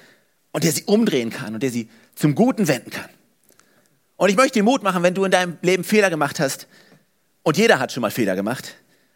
und 0.52 0.64
der 0.64 0.72
sie 0.72 0.84
umdrehen 0.84 1.30
kann 1.30 1.54
und 1.54 1.62
der 1.62 1.70
sie 1.70 1.88
zum 2.14 2.34
Guten 2.34 2.66
wenden 2.66 2.90
kann. 2.90 3.08
Und 4.16 4.30
ich 4.30 4.36
möchte 4.36 4.58
dir 4.58 4.64
Mut 4.64 4.82
machen, 4.82 5.02
wenn 5.04 5.14
du 5.14 5.24
in 5.24 5.30
deinem 5.30 5.58
Leben 5.62 5.84
Fehler 5.84 6.10
gemacht 6.10 6.40
hast, 6.40 6.66
und 7.44 7.56
jeder 7.56 7.78
hat 7.78 7.92
schon 7.92 8.00
mal 8.00 8.10
Fehler 8.10 8.34
gemacht, 8.34 8.74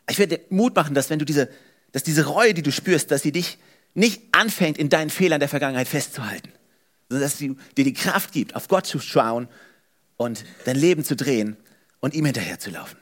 ich 0.09 0.19
werde 0.19 0.39
dir 0.39 0.45
Mut 0.49 0.75
machen, 0.75 0.95
dass 0.95 1.11
wenn 1.11 1.19
du 1.19 1.25
diese, 1.25 1.51
dass 1.91 2.03
diese 2.03 2.27
Reue, 2.27 2.55
die 2.55 2.63
du 2.63 2.73
spürst, 2.73 3.11
dass 3.11 3.23
sie 3.23 3.33
dich 3.33 3.59
nicht 3.95 4.23
anfängt, 4.33 4.79
in 4.79 4.89
deinen 4.89 5.11
Fehlern 5.11 5.41
der 5.41 5.49
Vergangenheit 5.49 5.89
festzuhalten, 5.89 6.51
sondern 7.09 7.27
dass 7.27 7.37
sie 7.37 7.57
dir 7.77 7.85
die 7.85 7.93
Kraft 7.93 8.33
gibt, 8.33 8.55
auf 8.55 8.69
Gott 8.69 8.87
zu 8.87 9.01
schauen 9.01 9.49
und 10.17 10.45
dein 10.65 10.77
Leben 10.77 11.05
zu 11.05 11.17
drehen 11.17 11.57
und 12.01 12.15
ihm 12.15 12.25
hinterherzulaufen. 12.25 13.02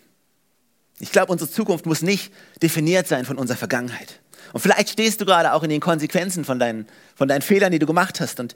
Ich 1.00 1.12
glaube, 1.12 1.33
unsere 1.33 1.50
Zukunft 1.50 1.87
muss 1.87 2.02
nicht 2.02 2.33
definiert 2.62 3.09
sein 3.09 3.25
von 3.25 3.38
unserer 3.38 3.57
Vergangenheit. 3.57 4.21
Und 4.52 4.61
vielleicht 4.61 4.90
stehst 4.90 5.21
du 5.21 5.25
gerade 5.25 5.52
auch 5.52 5.62
in 5.62 5.71
den 5.71 5.80
Konsequenzen 5.80 6.45
von 6.45 6.59
deinen, 6.59 6.87
von 7.14 7.26
deinen 7.26 7.42
Fehlern, 7.42 7.73
die 7.73 7.78
du 7.78 7.87
gemacht 7.87 8.21
hast. 8.21 8.38
Und 8.38 8.54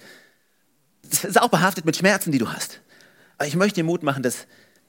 es 1.10 1.24
ist 1.24 1.40
auch 1.40 1.48
behaftet 1.48 1.84
mit 1.84 1.96
Schmerzen, 1.96 2.32
die 2.32 2.38
du 2.38 2.52
hast. 2.52 2.80
Aber 3.38 3.46
ich 3.46 3.56
möchte 3.56 3.76
dir 3.76 3.84
Mut 3.84 4.02
machen, 4.02 4.22
dass, 4.22 4.46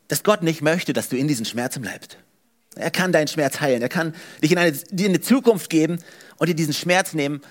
dass 0.07 0.23
Gott 0.23 0.43
nicht 0.43 0.61
möchte, 0.61 0.93
dass 0.93 1.09
du 1.09 1.17
in 1.17 1.27
diesen 1.27 1.45
Schmerzen 1.45 1.81
bleibst. 1.81 2.17
Er 2.75 2.91
kann 2.91 3.11
deinen 3.11 3.27
Schmerz 3.27 3.61
heilen. 3.61 3.81
Er 3.81 3.89
kann 3.89 4.13
dich 4.43 4.51
in 4.51 4.57
eine, 4.57 4.73
dir 4.73 5.07
eine 5.07 5.21
Zukunft 5.21 5.69
geben 5.69 5.99
und 6.37 6.47
dir 6.47 6.55
diesen 6.55 6.73
Schmerz 6.73 7.13
nehmen 7.13 7.41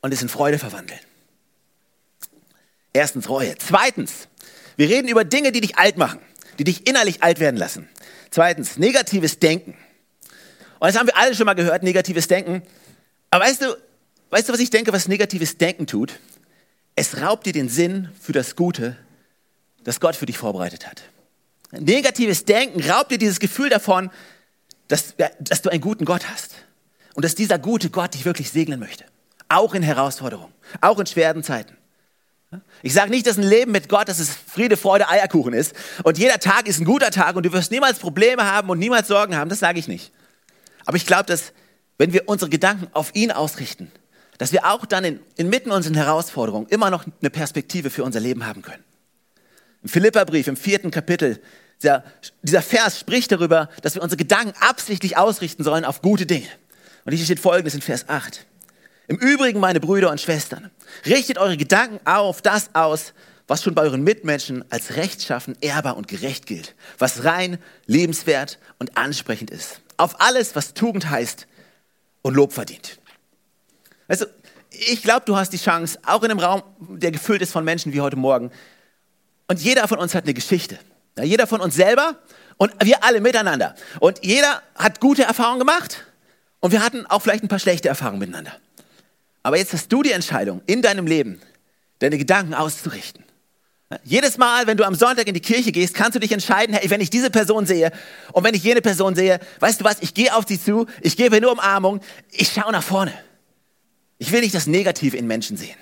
und 0.00 0.12
es 0.12 0.20
in 0.20 0.28
Freude 0.28 0.58
verwandeln. 0.58 1.00
Erstens 2.92 3.28
Reue. 3.28 3.54
Zweitens, 3.58 4.28
wir 4.76 4.88
reden 4.88 5.08
über 5.08 5.24
Dinge, 5.24 5.52
die 5.52 5.60
dich 5.60 5.78
alt 5.78 5.96
machen, 5.96 6.20
die 6.58 6.64
dich 6.64 6.88
innerlich 6.88 7.22
alt 7.22 7.40
werden 7.40 7.56
lassen. 7.56 7.88
Zweitens, 8.34 8.78
negatives 8.78 9.38
Denken. 9.38 9.76
Und 10.80 10.88
das 10.88 10.98
haben 10.98 11.06
wir 11.06 11.16
alle 11.16 11.36
schon 11.36 11.46
mal 11.46 11.54
gehört, 11.54 11.84
negatives 11.84 12.26
Denken. 12.26 12.64
Aber 13.30 13.44
weißt 13.44 13.62
du, 13.62 13.76
weißt 14.30 14.48
du, 14.48 14.52
was 14.52 14.58
ich 14.58 14.70
denke, 14.70 14.92
was 14.92 15.06
negatives 15.06 15.56
Denken 15.56 15.86
tut? 15.86 16.18
Es 16.96 17.20
raubt 17.20 17.46
dir 17.46 17.52
den 17.52 17.68
Sinn 17.68 18.08
für 18.20 18.32
das 18.32 18.56
Gute, 18.56 18.96
das 19.84 20.00
Gott 20.00 20.16
für 20.16 20.26
dich 20.26 20.36
vorbereitet 20.36 20.84
hat. 20.84 21.02
Negatives 21.70 22.44
Denken 22.44 22.82
raubt 22.90 23.12
dir 23.12 23.18
dieses 23.18 23.38
Gefühl 23.38 23.68
davon, 23.68 24.10
dass, 24.88 25.14
dass 25.38 25.62
du 25.62 25.70
einen 25.70 25.80
guten 25.80 26.04
Gott 26.04 26.28
hast 26.28 26.56
und 27.14 27.24
dass 27.24 27.36
dieser 27.36 27.60
gute 27.60 27.88
Gott 27.88 28.14
dich 28.14 28.24
wirklich 28.24 28.50
segnen 28.50 28.80
möchte. 28.80 29.04
Auch 29.48 29.74
in 29.76 29.84
Herausforderungen, 29.84 30.52
auch 30.80 30.98
in 30.98 31.06
schweren 31.06 31.44
Zeiten. 31.44 31.76
Ich 32.82 32.92
sage 32.92 33.10
nicht, 33.10 33.26
dass 33.26 33.36
ein 33.36 33.42
Leben 33.42 33.72
mit 33.72 33.88
Gott, 33.88 34.08
dass 34.08 34.20
es 34.20 34.30
Friede, 34.30 34.76
Freude, 34.76 35.08
Eierkuchen 35.08 35.52
ist 35.54 35.74
und 36.04 36.18
jeder 36.18 36.38
Tag 36.38 36.68
ist 36.68 36.80
ein 36.80 36.84
guter 36.84 37.10
Tag 37.10 37.34
und 37.36 37.44
du 37.44 37.52
wirst 37.52 37.70
niemals 37.70 37.98
Probleme 37.98 38.44
haben 38.44 38.70
und 38.70 38.78
niemals 38.78 39.08
Sorgen 39.08 39.36
haben. 39.36 39.48
Das 39.50 39.58
sage 39.58 39.78
ich 39.78 39.88
nicht. 39.88 40.12
Aber 40.86 40.96
ich 40.96 41.06
glaube, 41.06 41.24
dass 41.24 41.52
wenn 41.98 42.12
wir 42.12 42.28
unsere 42.28 42.50
Gedanken 42.50 42.88
auf 42.92 43.14
ihn 43.14 43.30
ausrichten, 43.30 43.90
dass 44.38 44.52
wir 44.52 44.66
auch 44.66 44.84
dann 44.86 45.04
in, 45.04 45.20
inmitten 45.36 45.70
unserer 45.70 45.96
Herausforderungen 45.96 46.66
immer 46.68 46.90
noch 46.90 47.04
eine 47.20 47.30
Perspektive 47.30 47.90
für 47.90 48.04
unser 48.04 48.20
Leben 48.20 48.46
haben 48.46 48.62
können. 48.62 48.82
Im 49.82 49.88
Philipperbrief, 49.88 50.46
im 50.48 50.56
vierten 50.56 50.90
Kapitel, 50.90 51.40
dieser, 51.82 52.04
dieser 52.42 52.62
Vers 52.62 52.98
spricht 52.98 53.30
darüber, 53.32 53.68
dass 53.82 53.94
wir 53.94 54.02
unsere 54.02 54.16
Gedanken 54.16 54.54
absichtlich 54.60 55.16
ausrichten 55.16 55.62
sollen 55.62 55.84
auf 55.84 56.02
gute 56.02 56.26
Dinge. 56.26 56.48
Und 57.04 57.12
hier 57.12 57.24
steht 57.24 57.40
folgendes 57.40 57.74
in 57.74 57.82
Vers 57.82 58.08
8. 58.08 58.46
Im 59.06 59.16
Übrigen, 59.16 59.60
meine 59.60 59.80
Brüder 59.80 60.10
und 60.10 60.20
Schwestern, 60.20 60.70
richtet 61.06 61.38
eure 61.38 61.56
Gedanken 61.56 62.00
auf 62.06 62.40
das 62.40 62.70
aus, 62.74 63.12
was 63.46 63.62
schon 63.62 63.74
bei 63.74 63.82
euren 63.82 64.02
Mitmenschen 64.02 64.64
als 64.70 64.96
rechtschaffen, 64.96 65.56
ehrbar 65.60 65.96
und 65.96 66.08
gerecht 66.08 66.46
gilt, 66.46 66.74
was 66.98 67.24
rein, 67.24 67.58
lebenswert 67.86 68.58
und 68.78 68.96
ansprechend 68.96 69.50
ist. 69.50 69.80
Auf 69.98 70.20
alles, 70.20 70.56
was 70.56 70.72
Tugend 70.72 71.10
heißt 71.10 71.46
und 72.22 72.34
Lob 72.34 72.52
verdient. 72.52 72.98
Also, 74.08 74.26
ich 74.70 75.02
glaube, 75.02 75.22
du 75.26 75.36
hast 75.36 75.50
die 75.50 75.58
Chance, 75.58 75.98
auch 76.04 76.22
in 76.22 76.30
einem 76.30 76.40
Raum, 76.40 76.62
der 76.80 77.10
gefüllt 77.10 77.42
ist 77.42 77.52
von 77.52 77.64
Menschen 77.64 77.92
wie 77.92 78.00
heute 78.00 78.16
Morgen. 78.16 78.50
Und 79.46 79.60
jeder 79.60 79.86
von 79.86 79.98
uns 79.98 80.14
hat 80.14 80.24
eine 80.24 80.34
Geschichte. 80.34 80.78
Ja, 81.16 81.22
jeder 81.22 81.46
von 81.46 81.60
uns 81.60 81.74
selber 81.74 82.18
und 82.56 82.72
wir 82.82 83.04
alle 83.04 83.20
miteinander. 83.20 83.74
Und 84.00 84.24
jeder 84.24 84.62
hat 84.74 85.00
gute 85.00 85.22
Erfahrungen 85.22 85.60
gemacht 85.60 86.04
und 86.60 86.72
wir 86.72 86.82
hatten 86.82 87.06
auch 87.06 87.20
vielleicht 87.20 87.44
ein 87.44 87.48
paar 87.48 87.58
schlechte 87.58 87.88
Erfahrungen 87.88 88.18
miteinander. 88.18 88.52
Aber 89.44 89.58
jetzt 89.58 89.74
hast 89.74 89.92
du 89.92 90.02
die 90.02 90.10
Entscheidung, 90.10 90.62
in 90.66 90.82
deinem 90.82 91.06
Leben 91.06 91.40
deine 92.00 92.18
Gedanken 92.18 92.54
auszurichten. 92.54 93.22
Jedes 94.02 94.38
Mal, 94.38 94.66
wenn 94.66 94.76
du 94.76 94.84
am 94.84 94.94
Sonntag 94.94 95.28
in 95.28 95.34
die 95.34 95.40
Kirche 95.40 95.70
gehst, 95.70 95.94
kannst 95.94 96.16
du 96.16 96.18
dich 96.18 96.32
entscheiden, 96.32 96.74
hey, 96.74 96.88
wenn 96.90 97.00
ich 97.00 97.10
diese 97.10 97.30
Person 97.30 97.66
sehe 97.66 97.92
und 98.32 98.42
wenn 98.42 98.54
ich 98.54 98.64
jene 98.64 98.80
Person 98.80 99.14
sehe, 99.14 99.38
weißt 99.60 99.80
du 99.80 99.84
was, 99.84 99.98
ich 100.00 100.14
gehe 100.14 100.34
auf 100.34 100.46
sie 100.48 100.60
zu, 100.60 100.86
ich 101.02 101.16
gebe 101.16 101.40
nur 101.40 101.52
Umarmung, 101.52 102.00
ich 102.32 102.48
schaue 102.48 102.72
nach 102.72 102.82
vorne. 102.82 103.12
Ich 104.18 104.32
will 104.32 104.40
nicht 104.40 104.54
das 104.54 104.66
Negative 104.66 105.16
in 105.16 105.26
Menschen 105.26 105.56
sehen. 105.56 105.76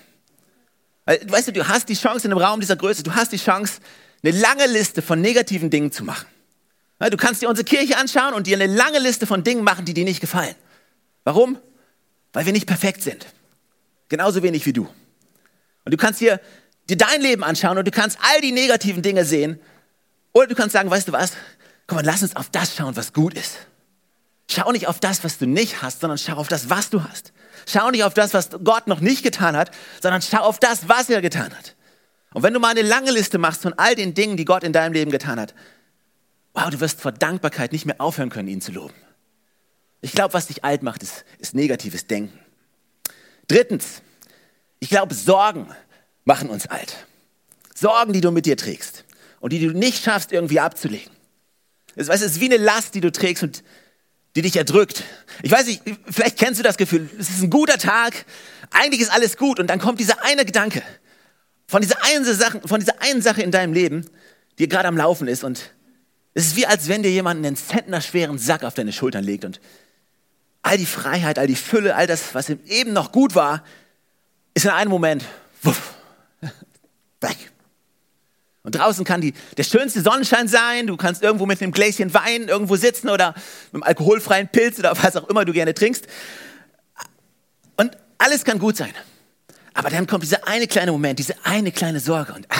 Weißt 1.05 1.47
du, 1.47 1.53
du 1.53 1.67
hast 1.67 1.87
die 1.87 1.95
Chance 1.95 2.27
in 2.27 2.33
einem 2.33 2.41
Raum 2.41 2.59
dieser 2.59 2.75
Größe, 2.75 3.01
du 3.01 3.15
hast 3.15 3.31
die 3.31 3.37
Chance, 3.37 3.79
eine 4.21 4.37
lange 4.37 4.67
Liste 4.67 5.01
von 5.01 5.21
negativen 5.21 5.69
Dingen 5.69 5.91
zu 5.91 6.03
machen. 6.03 6.27
Du 6.99 7.17
kannst 7.17 7.41
dir 7.41 7.49
unsere 7.49 7.65
Kirche 7.65 7.97
anschauen 7.97 8.33
und 8.33 8.45
dir 8.45 8.57
eine 8.57 8.67
lange 8.67 8.99
Liste 8.99 9.25
von 9.25 9.43
Dingen 9.43 9.63
machen, 9.63 9.85
die 9.85 9.93
dir 9.93 10.05
nicht 10.05 10.21
gefallen. 10.21 10.55
Warum? 11.23 11.57
Weil 12.33 12.45
wir 12.45 12.53
nicht 12.53 12.67
perfekt 12.67 13.01
sind. 13.01 13.25
Genauso 14.09 14.43
wenig 14.43 14.65
wie 14.65 14.73
du. 14.73 14.87
Und 15.85 15.93
du 15.93 15.97
kannst 15.97 16.21
dir, 16.21 16.39
dir 16.89 16.97
dein 16.97 17.21
Leben 17.21 17.43
anschauen 17.43 17.77
und 17.77 17.85
du 17.87 17.91
kannst 17.91 18.17
all 18.21 18.41
die 18.41 18.51
negativen 18.51 19.01
Dinge 19.01 19.25
sehen. 19.25 19.59
Oder 20.33 20.47
du 20.47 20.55
kannst 20.55 20.73
sagen, 20.73 20.89
weißt 20.89 21.07
du 21.07 21.11
was? 21.11 21.33
Komm 21.87 21.97
mal, 21.97 22.05
lass 22.05 22.23
uns 22.23 22.35
auf 22.35 22.49
das 22.49 22.75
schauen, 22.75 22.95
was 22.95 23.13
gut 23.13 23.33
ist. 23.33 23.57
Schau 24.49 24.71
nicht 24.71 24.87
auf 24.87 24.99
das, 24.99 25.23
was 25.23 25.37
du 25.37 25.45
nicht 25.45 25.81
hast, 25.81 26.01
sondern 26.01 26.17
schau 26.17 26.35
auf 26.35 26.47
das, 26.47 26.69
was 26.69 26.89
du 26.89 27.03
hast. 27.03 27.33
Schau 27.65 27.89
nicht 27.91 28.03
auf 28.03 28.13
das, 28.13 28.33
was 28.33 28.49
Gott 28.63 28.87
noch 28.87 28.99
nicht 28.99 29.23
getan 29.23 29.55
hat, 29.55 29.71
sondern 30.01 30.21
schau 30.21 30.41
auf 30.41 30.59
das, 30.59 30.89
was 30.89 31.09
er 31.09 31.21
getan 31.21 31.55
hat. 31.55 31.75
Und 32.33 32.43
wenn 32.43 32.53
du 32.53 32.59
mal 32.59 32.69
eine 32.69 32.81
lange 32.81 33.11
Liste 33.11 33.37
machst 33.37 33.61
von 33.61 33.73
all 33.77 33.95
den 33.95 34.13
Dingen, 34.13 34.37
die 34.37 34.45
Gott 34.45 34.63
in 34.63 34.73
deinem 34.73 34.93
Leben 34.93 35.11
getan 35.11 35.39
hat, 35.39 35.53
wow, 36.53 36.69
du 36.69 36.79
wirst 36.79 37.01
vor 37.01 37.11
Dankbarkeit 37.11 37.71
nicht 37.71 37.85
mehr 37.85 38.01
aufhören 38.01 38.29
können, 38.29 38.47
ihn 38.47 38.61
zu 38.61 38.71
loben. 38.71 38.93
Ich 40.01 40.11
glaube, 40.11 40.33
was 40.33 40.47
dich 40.47 40.63
alt 40.63 40.83
macht, 40.83 41.03
ist, 41.03 41.23
ist 41.39 41.55
negatives 41.55 42.07
Denken. 42.07 42.37
Drittens, 43.53 44.01
ich 44.79 44.89
glaube, 44.89 45.13
Sorgen 45.13 45.67
machen 46.25 46.49
uns 46.49 46.65
alt. 46.65 47.05
Sorgen, 47.75 48.11
die 48.11 48.19
du 48.19 48.31
mit 48.31 48.47
dir 48.47 48.57
trägst 48.57 49.05
und 49.41 49.53
die 49.53 49.59
du 49.59 49.77
nicht 49.77 50.03
schaffst, 50.03 50.31
irgendwie 50.31 50.59
abzulegen. 50.59 51.11
Es 51.95 52.07
ist 52.07 52.39
wie 52.39 52.45
eine 52.45 52.57
Last, 52.57 52.95
die 52.95 53.01
du 53.01 53.11
trägst 53.11 53.43
und 53.43 53.63
die 54.35 54.41
dich 54.41 54.55
erdrückt. 54.55 55.03
Ich 55.43 55.51
weiß 55.51 55.67
nicht, 55.67 55.83
vielleicht 56.09 56.39
kennst 56.39 56.59
du 56.59 56.63
das 56.63 56.77
Gefühl, 56.77 57.07
es 57.19 57.29
ist 57.29 57.43
ein 57.43 57.51
guter 57.51 57.77
Tag, 57.77 58.25
eigentlich 58.71 59.01
ist 59.01 59.11
alles 59.11 59.37
gut 59.37 59.59
und 59.59 59.67
dann 59.67 59.77
kommt 59.77 59.99
dieser 59.99 60.23
eine 60.25 60.45
Gedanke 60.45 60.81
von 61.67 61.83
dieser 61.83 62.03
einen 62.05 62.25
Sache, 62.25 62.59
von 62.65 62.79
dieser 62.79 62.99
einen 63.03 63.21
Sache 63.21 63.43
in 63.43 63.51
deinem 63.51 63.73
Leben, 63.73 64.09
die 64.57 64.67
gerade 64.67 64.87
am 64.87 64.97
Laufen 64.97 65.27
ist 65.27 65.43
und 65.43 65.69
es 66.33 66.47
ist 66.47 66.55
wie 66.55 66.65
als 66.65 66.87
wenn 66.87 67.03
dir 67.03 67.11
jemand 67.11 67.45
einen 67.45 67.55
zentnerschweren 67.55 68.39
Sack 68.39 68.63
auf 68.63 68.73
deine 68.73 68.91
Schultern 68.91 69.23
legt 69.23 69.45
und 69.45 69.61
all 70.63 70.77
die 70.77 70.85
Freiheit, 70.85 71.37
all 71.37 71.47
die 71.47 71.55
Fülle, 71.55 71.95
all 71.95 72.07
das, 72.07 72.33
was 72.33 72.49
eben 72.49 72.93
noch 72.93 73.11
gut 73.11 73.35
war, 73.35 73.63
ist 74.53 74.65
in 74.65 74.71
einem 74.71 74.89
Moment 74.89 75.25
wuff, 75.61 75.93
weg. 77.21 77.51
Und 78.63 78.75
draußen 78.75 79.03
kann 79.03 79.19
die, 79.19 79.33
der 79.57 79.63
schönste 79.63 80.01
Sonnenschein 80.01 80.47
sein, 80.47 80.87
du 80.87 80.95
kannst 80.95 81.21
irgendwo 81.21 81.45
mit 81.45 81.61
einem 81.61 81.73
Gläschen 81.73 82.13
Wein 82.13 82.47
irgendwo 82.47 82.77
sitzen 82.77 83.09
oder 83.09 83.35
mit 83.71 83.75
einem 83.75 83.83
alkoholfreien 83.83 84.47
Pilz 84.47 84.79
oder 84.79 84.95
was 85.03 85.17
auch 85.17 85.27
immer 85.29 85.43
du 85.43 85.51
gerne 85.51 85.73
trinkst. 85.73 86.07
Und 87.75 87.97
alles 88.17 88.45
kann 88.45 88.57
gut 88.57 88.77
sein. 88.77 88.93
Aber 89.73 89.89
dann 89.89 90.07
kommt 90.07 90.23
dieser 90.23 90.47
eine 90.47 90.67
kleine 90.67 90.93
Moment, 90.93 91.19
diese 91.19 91.35
eine 91.43 91.71
kleine 91.73 91.99
Sorge 91.99 92.33
und 92.33 92.45
ah. 92.49 92.55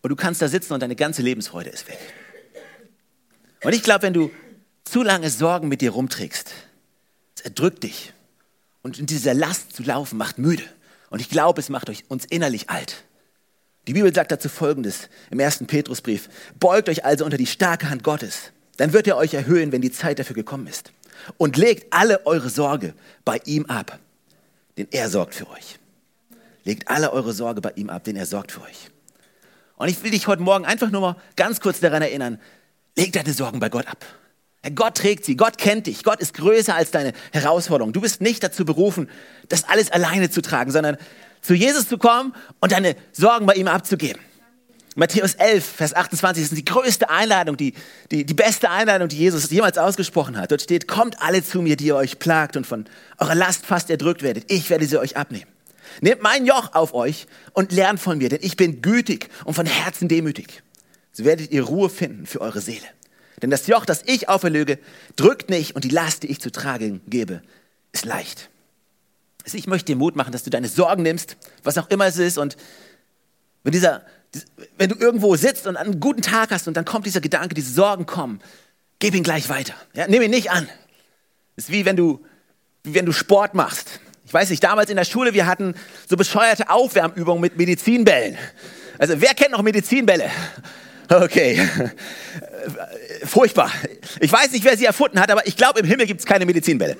Und 0.00 0.10
du 0.10 0.16
kannst 0.16 0.42
da 0.42 0.48
sitzen 0.48 0.72
und 0.72 0.80
deine 0.80 0.96
ganze 0.96 1.22
Lebensfreude 1.22 1.70
ist 1.70 1.86
weg. 1.86 1.98
Und 3.62 3.72
ich 3.72 3.82
glaube, 3.82 4.02
wenn 4.02 4.14
du 4.14 4.30
zu 4.90 5.02
lange 5.02 5.30
Sorgen 5.30 5.68
mit 5.68 5.80
dir 5.80 5.90
rumträgst, 5.90 6.50
es 7.36 7.42
erdrückt 7.42 7.84
dich. 7.84 8.12
Und 8.82 8.98
in 8.98 9.06
dieser 9.06 9.34
Last 9.34 9.74
zu 9.74 9.82
laufen 9.82 10.16
macht 10.16 10.38
müde. 10.38 10.62
Und 11.10 11.20
ich 11.20 11.28
glaube, 11.28 11.60
es 11.60 11.68
macht 11.68 11.90
euch 11.90 12.04
uns 12.08 12.24
innerlich 12.24 12.70
alt. 12.70 13.04
Die 13.86 13.92
Bibel 13.92 14.14
sagt 14.14 14.30
dazu 14.30 14.48
Folgendes 14.48 15.08
im 15.30 15.40
ersten 15.40 15.66
Petrusbrief. 15.66 16.28
Beugt 16.60 16.88
euch 16.88 17.04
also 17.04 17.24
unter 17.24 17.36
die 17.36 17.46
starke 17.46 17.90
Hand 17.90 18.04
Gottes. 18.04 18.52
Dann 18.76 18.92
wird 18.92 19.06
er 19.06 19.16
euch 19.16 19.34
erhöhen, 19.34 19.72
wenn 19.72 19.80
die 19.80 19.90
Zeit 19.90 20.18
dafür 20.18 20.34
gekommen 20.34 20.66
ist. 20.66 20.92
Und 21.36 21.56
legt 21.56 21.92
alle 21.92 22.26
eure 22.26 22.50
Sorge 22.50 22.94
bei 23.24 23.40
ihm 23.44 23.66
ab, 23.66 23.98
denn 24.76 24.88
er 24.90 25.08
sorgt 25.08 25.34
für 25.34 25.48
euch. 25.50 25.78
Legt 26.64 26.88
alle 26.88 27.12
eure 27.12 27.32
Sorge 27.32 27.60
bei 27.60 27.72
ihm 27.76 27.90
ab, 27.90 28.04
denn 28.04 28.16
er 28.16 28.26
sorgt 28.26 28.52
für 28.52 28.62
euch. 28.62 28.90
Und 29.76 29.88
ich 29.88 30.02
will 30.02 30.10
dich 30.10 30.26
heute 30.26 30.42
Morgen 30.42 30.64
einfach 30.64 30.90
nur 30.90 31.00
mal 31.00 31.16
ganz 31.34 31.60
kurz 31.60 31.80
daran 31.80 32.02
erinnern, 32.02 32.40
leg 32.96 33.12
deine 33.12 33.32
Sorgen 33.32 33.58
bei 33.58 33.68
Gott 33.68 33.86
ab. 33.86 34.04
Gott 34.74 34.96
trägt 34.96 35.24
sie, 35.24 35.36
Gott 35.36 35.56
kennt 35.56 35.86
dich, 35.86 36.02
Gott 36.02 36.20
ist 36.20 36.34
größer 36.34 36.74
als 36.74 36.90
deine 36.90 37.12
Herausforderung. 37.32 37.92
Du 37.92 38.00
bist 38.00 38.20
nicht 38.20 38.42
dazu 38.42 38.64
berufen, 38.64 39.08
das 39.48 39.64
alles 39.64 39.90
alleine 39.90 40.30
zu 40.30 40.42
tragen, 40.42 40.72
sondern 40.72 40.96
zu 41.42 41.54
Jesus 41.54 41.88
zu 41.88 41.96
kommen 41.96 42.34
und 42.60 42.72
deine 42.72 42.96
Sorgen 43.12 43.46
bei 43.46 43.54
ihm 43.54 43.68
abzugeben. 43.68 44.20
Matthäus 44.96 45.34
11, 45.34 45.64
Vers 45.64 45.94
28 45.94 46.42
ist 46.42 46.56
die 46.56 46.64
größte 46.64 47.08
Einladung, 47.08 47.56
die, 47.56 47.72
die, 48.10 48.26
die 48.26 48.34
beste 48.34 48.68
Einladung, 48.68 49.06
die 49.06 49.16
Jesus 49.16 49.48
jemals 49.48 49.78
ausgesprochen 49.78 50.36
hat. 50.36 50.50
Dort 50.50 50.62
steht, 50.62 50.88
kommt 50.88 51.22
alle 51.22 51.44
zu 51.44 51.62
mir, 51.62 51.76
die 51.76 51.86
ihr 51.86 51.96
euch 51.96 52.18
plagt 52.18 52.56
und 52.56 52.66
von 52.66 52.86
eurer 53.18 53.36
Last 53.36 53.64
fast 53.64 53.90
erdrückt 53.90 54.22
werdet. 54.22 54.50
Ich 54.50 54.70
werde 54.70 54.86
sie 54.86 54.98
euch 54.98 55.16
abnehmen. 55.16 55.46
Nehmt 56.00 56.22
mein 56.22 56.46
Joch 56.46 56.74
auf 56.74 56.94
euch 56.94 57.28
und 57.52 57.70
lernt 57.70 58.00
von 58.00 58.18
mir, 58.18 58.28
denn 58.28 58.40
ich 58.42 58.56
bin 58.56 58.82
gütig 58.82 59.28
und 59.44 59.54
von 59.54 59.66
Herzen 59.66 60.08
demütig. 60.08 60.64
So 61.12 61.24
werdet 61.24 61.52
ihr 61.52 61.62
Ruhe 61.62 61.90
finden 61.90 62.26
für 62.26 62.40
eure 62.40 62.60
Seele. 62.60 62.86
Denn 63.42 63.50
das 63.50 63.66
Joch, 63.66 63.84
das 63.84 64.02
ich 64.06 64.28
auferlege, 64.28 64.78
drückt 65.16 65.50
nicht 65.50 65.74
und 65.74 65.84
die 65.84 65.90
Last, 65.90 66.22
die 66.22 66.28
ich 66.28 66.40
zu 66.40 66.50
tragen 66.50 67.00
gebe, 67.06 67.42
ist 67.92 68.04
leicht. 68.04 68.50
Also 69.44 69.56
ich 69.56 69.66
möchte 69.66 69.86
dir 69.86 69.96
Mut 69.96 70.16
machen, 70.16 70.32
dass 70.32 70.42
du 70.42 70.50
deine 70.50 70.68
Sorgen 70.68 71.02
nimmst, 71.02 71.36
was 71.62 71.78
auch 71.78 71.88
immer 71.90 72.06
es 72.06 72.18
ist. 72.18 72.36
Und 72.38 72.56
wenn, 73.62 73.72
dieser, 73.72 74.04
wenn 74.76 74.90
du 74.90 74.96
irgendwo 74.96 75.36
sitzt 75.36 75.66
und 75.66 75.76
einen 75.76 76.00
guten 76.00 76.22
Tag 76.22 76.50
hast 76.50 76.68
und 76.68 76.76
dann 76.76 76.84
kommt 76.84 77.06
dieser 77.06 77.20
Gedanke, 77.20 77.54
diese 77.54 77.72
Sorgen 77.72 78.06
kommen, 78.06 78.40
gib 78.98 79.14
ihn 79.14 79.22
gleich 79.22 79.48
weiter. 79.48 79.74
Ja, 79.94 80.06
nimm 80.06 80.22
ihn 80.22 80.30
nicht 80.30 80.50
an. 80.50 80.68
Es 81.56 81.64
ist 81.64 81.70
wie 81.70 81.84
wenn 81.84 81.96
du, 81.96 82.24
wie 82.84 82.94
wenn 82.94 83.06
du 83.06 83.12
Sport 83.12 83.54
machst. 83.54 84.00
Ich 84.26 84.34
weiß 84.34 84.50
nicht, 84.50 84.62
damals 84.62 84.90
in 84.90 84.96
der 84.96 85.04
Schule, 85.04 85.32
wir 85.32 85.46
hatten 85.46 85.74
so 86.06 86.16
bescheuerte 86.16 86.68
Aufwärmübungen 86.68 87.40
mit 87.40 87.56
Medizinbällen. 87.56 88.36
Also 88.98 89.20
wer 89.20 89.32
kennt 89.32 89.52
noch 89.52 89.62
Medizinbälle? 89.62 90.30
Okay. 91.10 91.68
Furchtbar. 93.24 93.72
Ich 94.20 94.30
weiß 94.30 94.50
nicht, 94.50 94.64
wer 94.64 94.76
sie 94.76 94.84
erfunden 94.84 95.18
hat, 95.20 95.30
aber 95.30 95.46
ich 95.46 95.56
glaube, 95.56 95.80
im 95.80 95.86
Himmel 95.86 96.06
gibt 96.06 96.20
es 96.20 96.26
keine 96.26 96.44
Medizinbälle. 96.44 96.96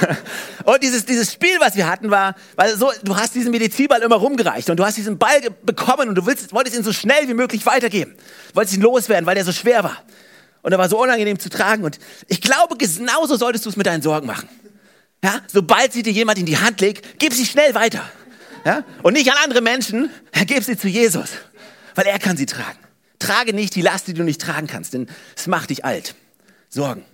Und 0.64 0.82
dieses, 0.82 1.04
dieses 1.04 1.32
Spiel, 1.32 1.56
was 1.60 1.76
wir 1.76 1.88
hatten, 1.88 2.10
war, 2.10 2.34
war 2.56 2.68
so, 2.76 2.90
du 3.04 3.16
hast 3.16 3.34
diesen 3.34 3.52
Medizinball 3.52 4.02
immer 4.02 4.16
rumgereicht 4.16 4.68
und 4.68 4.76
du 4.76 4.84
hast 4.84 4.96
diesen 4.96 5.16
Ball 5.16 5.40
bekommen 5.62 6.08
und 6.08 6.16
du 6.16 6.26
willst, 6.26 6.52
wolltest 6.52 6.76
ihn 6.76 6.82
so 6.82 6.92
schnell 6.92 7.28
wie 7.28 7.34
möglich 7.34 7.64
weitergeben. 7.66 8.16
Du 8.48 8.56
wolltest 8.56 8.76
ihn 8.76 8.82
loswerden, 8.82 9.26
weil 9.26 9.36
der 9.36 9.44
so 9.44 9.52
schwer 9.52 9.84
war. 9.84 10.02
Und 10.62 10.72
er 10.72 10.78
war 10.78 10.88
so 10.88 11.00
unangenehm 11.00 11.38
zu 11.38 11.48
tragen. 11.48 11.84
Und 11.84 12.00
ich 12.26 12.40
glaube, 12.40 12.76
genauso 12.76 13.36
solltest 13.36 13.64
du 13.64 13.70
es 13.70 13.76
mit 13.76 13.86
deinen 13.86 14.02
Sorgen 14.02 14.26
machen. 14.26 14.48
Ja? 15.22 15.40
Sobald 15.46 15.92
sie 15.92 16.02
dir 16.02 16.12
jemand 16.12 16.40
in 16.40 16.46
die 16.46 16.58
Hand 16.58 16.80
legt, 16.80 17.20
gib 17.20 17.32
sie 17.32 17.46
schnell 17.46 17.72
weiter. 17.74 18.02
Ja? 18.64 18.82
Und 19.04 19.12
nicht 19.12 19.30
an 19.30 19.38
andere 19.44 19.60
Menschen, 19.60 20.10
gib 20.46 20.64
sie 20.64 20.76
zu 20.76 20.88
Jesus, 20.88 21.28
weil 21.94 22.06
er 22.06 22.18
kann 22.18 22.36
sie 22.36 22.46
tragen. 22.46 22.85
Trage 23.18 23.52
nicht 23.52 23.74
die 23.74 23.82
Last, 23.82 24.08
die 24.08 24.14
du 24.14 24.22
nicht 24.22 24.40
tragen 24.40 24.66
kannst, 24.66 24.94
denn 24.94 25.08
es 25.36 25.46
macht 25.46 25.70
dich 25.70 25.84
alt. 25.84 26.14
Sorgen. 26.68 27.04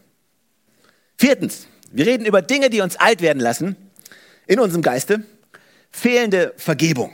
Viertens, 1.18 1.66
wir 1.90 2.06
reden 2.06 2.26
über 2.26 2.42
Dinge, 2.42 2.70
die 2.70 2.80
uns 2.80 2.96
alt 2.96 3.20
werden 3.20 3.40
lassen 3.40 3.76
in 4.46 4.58
unserem 4.58 4.82
Geiste. 4.82 5.24
Fehlende 5.90 6.54
Vergebung. 6.56 7.12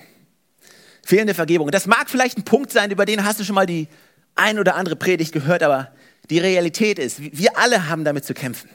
Fehlende 1.04 1.34
Vergebung. 1.34 1.70
Das 1.70 1.86
mag 1.86 2.08
vielleicht 2.08 2.38
ein 2.38 2.44
Punkt 2.44 2.70
sein, 2.72 2.90
über 2.90 3.04
den 3.04 3.24
hast 3.24 3.40
du 3.40 3.44
schon 3.44 3.54
mal 3.54 3.66
die 3.66 3.88
ein 4.34 4.58
oder 4.58 4.76
andere 4.76 4.96
Predigt 4.96 5.32
gehört, 5.32 5.62
aber 5.62 5.92
die 6.30 6.38
Realität 6.38 6.98
ist, 6.98 7.20
wir 7.20 7.58
alle 7.58 7.88
haben 7.88 8.04
damit 8.04 8.24
zu 8.24 8.34
kämpfen. 8.34 8.70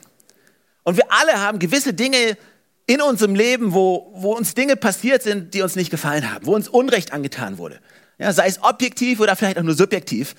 Und 0.84 0.98
wir 0.98 1.12
alle 1.12 1.40
haben 1.40 1.60
gewisse 1.60 1.94
Dinge 1.94 2.38
in 2.86 3.02
unserem 3.02 3.36
Leben, 3.36 3.74
wo, 3.74 4.12
wo 4.16 4.36
uns 4.36 4.56
Dinge 4.56 4.76
passiert 4.76 5.24
sind, 5.24 5.54
die 5.54 5.62
uns 5.62 5.76
nicht 5.76 5.90
gefallen 5.90 6.32
haben, 6.32 6.46
wo 6.46 6.54
uns 6.54 6.68
Unrecht 6.68 7.14
angetan 7.14 7.58
wurde. 7.58 7.80
Ja, 8.24 8.32
sei 8.32 8.48
es 8.48 8.64
objektiv 8.64 9.20
oder 9.20 9.36
vielleicht 9.36 9.58
auch 9.58 9.64
nur 9.64 9.76
subjektiv. 9.76 10.34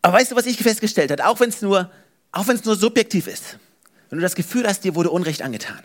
Aber 0.00 0.14
weißt 0.14 0.32
du, 0.32 0.36
was 0.36 0.46
ich 0.46 0.56
festgestellt 0.56 1.10
habe? 1.10 1.26
Auch 1.26 1.38
wenn 1.40 1.50
es 1.50 1.60
nur, 1.60 1.90
nur 2.64 2.76
subjektiv 2.76 3.26
ist. 3.26 3.58
Wenn 4.08 4.18
du 4.18 4.22
das 4.22 4.34
Gefühl 4.34 4.66
hast, 4.66 4.82
dir 4.82 4.94
wurde 4.94 5.10
Unrecht 5.10 5.42
angetan. 5.42 5.80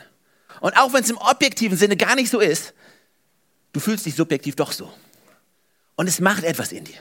Und 0.62 0.78
auch 0.78 0.94
wenn 0.94 1.04
es 1.04 1.10
im 1.10 1.18
objektiven 1.18 1.78
Sinne 1.78 1.98
gar 1.98 2.16
nicht 2.16 2.30
so 2.30 2.40
ist, 2.40 2.74
du 3.74 3.82
fühlst 3.82 4.06
dich 4.06 4.16
subjektiv 4.16 4.56
doch 4.56 4.72
so. 4.72 4.90
Und 5.98 6.08
es 6.08 6.22
macht 6.22 6.46
etwas 6.46 6.72
in 6.72 6.86
dir. 6.86 6.96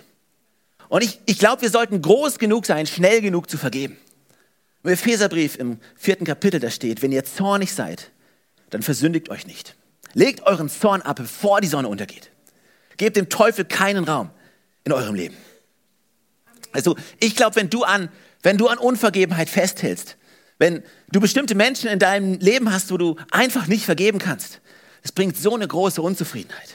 Und 0.89 1.05
ich, 1.05 1.21
ich 1.27 1.39
glaube, 1.39 1.63
wir 1.63 1.71
sollten 1.71 2.03
groß 2.03 2.41
genug 2.41 2.67
sein, 2.67 2.89
schnell 2.89 3.21
genug 3.21 3.49
zu 3.49 3.59
vergeben. 3.59 3.97
Im 4.83 4.91
Epheserbrief 4.91 5.55
im 5.55 5.79
vierten 5.95 6.25
Kapitel, 6.25 6.59
da 6.59 6.69
steht, 6.69 7.01
wenn 7.01 7.13
ihr 7.13 7.25
zornig 7.25 7.73
seid, 7.73 8.11
dann 8.71 8.83
versündigt 8.83 9.29
euch 9.29 9.47
nicht. 9.47 9.77
Legt 10.15 10.43
euren 10.43 10.69
Zorn 10.69 11.01
ab, 11.03 11.19
bevor 11.19 11.61
die 11.61 11.69
Sonne 11.69 11.87
untergeht. 11.87 12.33
Gebt 13.01 13.17
dem 13.17 13.31
Teufel 13.31 13.65
keinen 13.65 14.05
Raum 14.05 14.29
in 14.85 14.93
eurem 14.93 15.15
Leben. 15.15 15.35
Also 16.73 16.97
ich 17.19 17.35
glaube, 17.35 17.57
wenn 17.57 17.71
du 17.71 17.83
an, 17.83 18.11
wenn 18.43 18.59
du 18.59 18.69
an 18.69 18.77
Unvergebenheit 18.77 19.49
festhältst, 19.49 20.19
wenn 20.59 20.83
du 21.11 21.19
bestimmte 21.19 21.55
Menschen 21.55 21.89
in 21.89 21.99
deinem 21.99 22.39
Leben 22.41 22.71
hast, 22.71 22.93
wo 22.93 22.99
du 22.99 23.17
einfach 23.31 23.69
nicht 23.69 23.87
vergeben 23.87 24.19
kannst, 24.19 24.61
das 25.01 25.13
bringt 25.13 25.39
so 25.39 25.55
eine 25.55 25.67
große 25.67 26.03
Unzufriedenheit. 26.03 26.75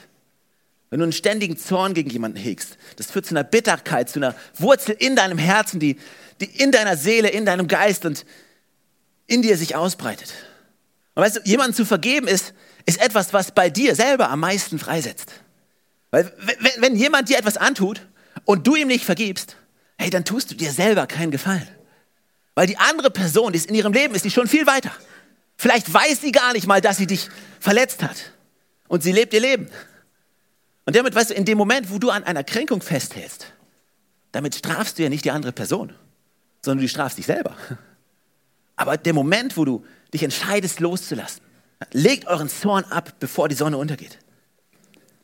Wenn 0.90 0.98
du 0.98 1.04
einen 1.04 1.12
ständigen 1.12 1.56
Zorn 1.56 1.94
gegen 1.94 2.10
jemanden 2.10 2.38
hegst, 2.38 2.76
das 2.96 3.12
führt 3.12 3.26
zu 3.26 3.32
einer 3.32 3.44
Bitterkeit, 3.44 4.10
zu 4.10 4.18
einer 4.18 4.34
Wurzel 4.58 4.96
in 4.98 5.14
deinem 5.14 5.38
Herzen, 5.38 5.78
die, 5.78 5.96
die 6.40 6.46
in 6.46 6.72
deiner 6.72 6.96
Seele, 6.96 7.28
in 7.28 7.46
deinem 7.46 7.68
Geist 7.68 8.04
und 8.04 8.26
in 9.28 9.42
dir 9.42 9.56
sich 9.56 9.76
ausbreitet. 9.76 10.34
Und 11.14 11.22
weißt 11.22 11.36
du, 11.36 11.40
jemanden 11.44 11.76
zu 11.76 11.84
vergeben 11.84 12.26
ist, 12.26 12.52
ist 12.84 13.00
etwas, 13.00 13.32
was 13.32 13.52
bei 13.52 13.70
dir 13.70 13.94
selber 13.94 14.28
am 14.28 14.40
meisten 14.40 14.80
freisetzt. 14.80 15.30
Weil 16.10 16.32
wenn, 16.78 16.96
jemand 16.96 17.28
dir 17.28 17.38
etwas 17.38 17.56
antut 17.56 18.00
und 18.44 18.66
du 18.66 18.76
ihm 18.76 18.88
nicht 18.88 19.04
vergibst, 19.04 19.56
hey, 19.98 20.10
dann 20.10 20.24
tust 20.24 20.50
du 20.50 20.54
dir 20.54 20.70
selber 20.70 21.06
keinen 21.06 21.30
Gefallen. 21.30 21.68
Weil 22.54 22.66
die 22.66 22.78
andere 22.78 23.10
Person, 23.10 23.52
die 23.52 23.58
ist 23.58 23.68
in 23.68 23.74
ihrem 23.74 23.92
Leben 23.92 24.14
ist, 24.14 24.24
die 24.24 24.30
schon 24.30 24.46
viel 24.46 24.66
weiter. 24.66 24.90
Vielleicht 25.56 25.92
weiß 25.92 26.20
sie 26.20 26.32
gar 26.32 26.52
nicht 26.52 26.66
mal, 26.66 26.80
dass 26.80 26.96
sie 26.96 27.06
dich 27.06 27.28
verletzt 27.60 28.02
hat. 28.02 28.32
Und 28.88 29.02
sie 29.02 29.12
lebt 29.12 29.32
ihr 29.34 29.40
Leben. 29.40 29.68
Und 30.84 30.94
damit, 30.94 31.14
weißt 31.14 31.30
du, 31.30 31.34
in 31.34 31.44
dem 31.44 31.58
Moment, 31.58 31.90
wo 31.90 31.98
du 31.98 32.10
an 32.10 32.24
einer 32.24 32.44
Kränkung 32.44 32.80
festhältst, 32.80 33.52
damit 34.32 34.54
strafst 34.54 34.98
du 34.98 35.02
ja 35.02 35.08
nicht 35.08 35.24
die 35.24 35.30
andere 35.30 35.52
Person, 35.52 35.92
sondern 36.62 36.82
du 36.82 36.88
strafst 36.88 37.18
dich 37.18 37.26
selber. 37.26 37.56
Aber 38.76 38.96
der 38.96 39.14
Moment, 39.14 39.56
wo 39.56 39.64
du 39.64 39.84
dich 40.12 40.22
entscheidest, 40.22 40.80
loszulassen, 40.80 41.42
legt 41.92 42.26
euren 42.26 42.48
Zorn 42.48 42.84
ab, 42.84 43.14
bevor 43.18 43.48
die 43.48 43.54
Sonne 43.54 43.78
untergeht. 43.78 44.18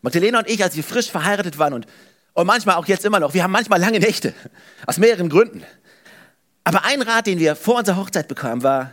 Magdalena 0.03 0.41
und 0.41 0.51
ich, 0.51 0.63
als 0.63 0.77
wir 0.77 0.85
frisch 0.85 1.11
verheiratet 1.11 1.59
waren 1.59 1.73
und, 1.73 1.87
und 2.35 2.47
manchmal 2.47 2.77
auch 2.77 2.87
jetzt 2.87 3.05
immer 3.05 3.21
noch, 3.21 3.35
wir 3.35 3.43
haben 3.43 3.53
manchmal 3.53 3.81
lange 3.81 4.01
Nächte, 4.01 4.35
aus 4.87 4.99
mehreren 4.99 5.29
Gründen. 5.29 5.65
Aber 6.65 6.85
ein 6.85 7.03
Rat, 7.03 7.27
den 7.27 7.39
wir 7.39 7.57
vor 7.57 7.79
unserer 7.79 7.97
Hochzeit 7.97 8.29
bekamen, 8.29 8.63
war, 8.63 8.93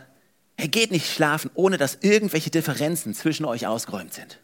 hey, 0.56 0.68
geht 0.68 0.90
nicht 0.90 1.12
schlafen, 1.12 1.50
ohne 1.54 1.78
dass 1.78 1.98
irgendwelche 2.00 2.50
Differenzen 2.50 3.14
zwischen 3.14 3.44
euch 3.44 3.66
ausgeräumt 3.66 4.14
sind. 4.14 4.38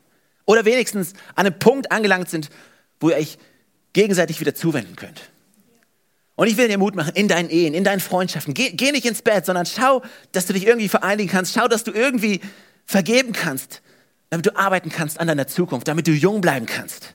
Oder 0.45 0.65
wenigstens 0.65 1.13
an 1.35 1.47
einem 1.47 1.59
Punkt 1.59 1.91
angelangt 1.91 2.31
sind, 2.31 2.51
wo 3.01 3.11
ihr 3.11 3.17
euch 3.17 3.39
gegenseitig 3.93 4.41
wieder 4.41 4.55
zuwenden 4.55 4.97
könnt. 4.97 5.21
Und 6.37 6.49
ich 6.49 6.57
will 6.57 6.69
dir 6.69 6.79
Mut 6.79 6.95
machen 6.95 7.13
in 7.15 7.29
deinen 7.29 7.49
Ehen, 7.49 7.75
in 7.75 7.83
deinen 7.83 8.01
Freundschaften. 8.01 8.55
Geh, 8.55 8.71
geh 8.71 8.93
nicht 8.93 9.07
ins 9.07 9.23
Bett, 9.23 9.47
sondern 9.47 9.67
schau, 9.67 10.03
dass 10.33 10.47
du 10.47 10.53
dich 10.53 10.67
irgendwie 10.67 10.89
vereinigen 10.89 11.31
kannst. 11.31 11.55
Schau, 11.55 11.67
dass 11.67 11.83
du 11.83 11.93
irgendwie 11.93 12.41
vergeben 12.85 13.33
kannst, 13.33 13.81
damit 14.30 14.47
du 14.47 14.56
arbeiten 14.56 14.90
kannst 14.90 15.21
an 15.21 15.28
deiner 15.28 15.47
Zukunft, 15.47 15.88
damit 15.88 16.06
du 16.06 16.12
jung 16.12 16.40
bleiben 16.40 16.66
kannst. 16.66 17.14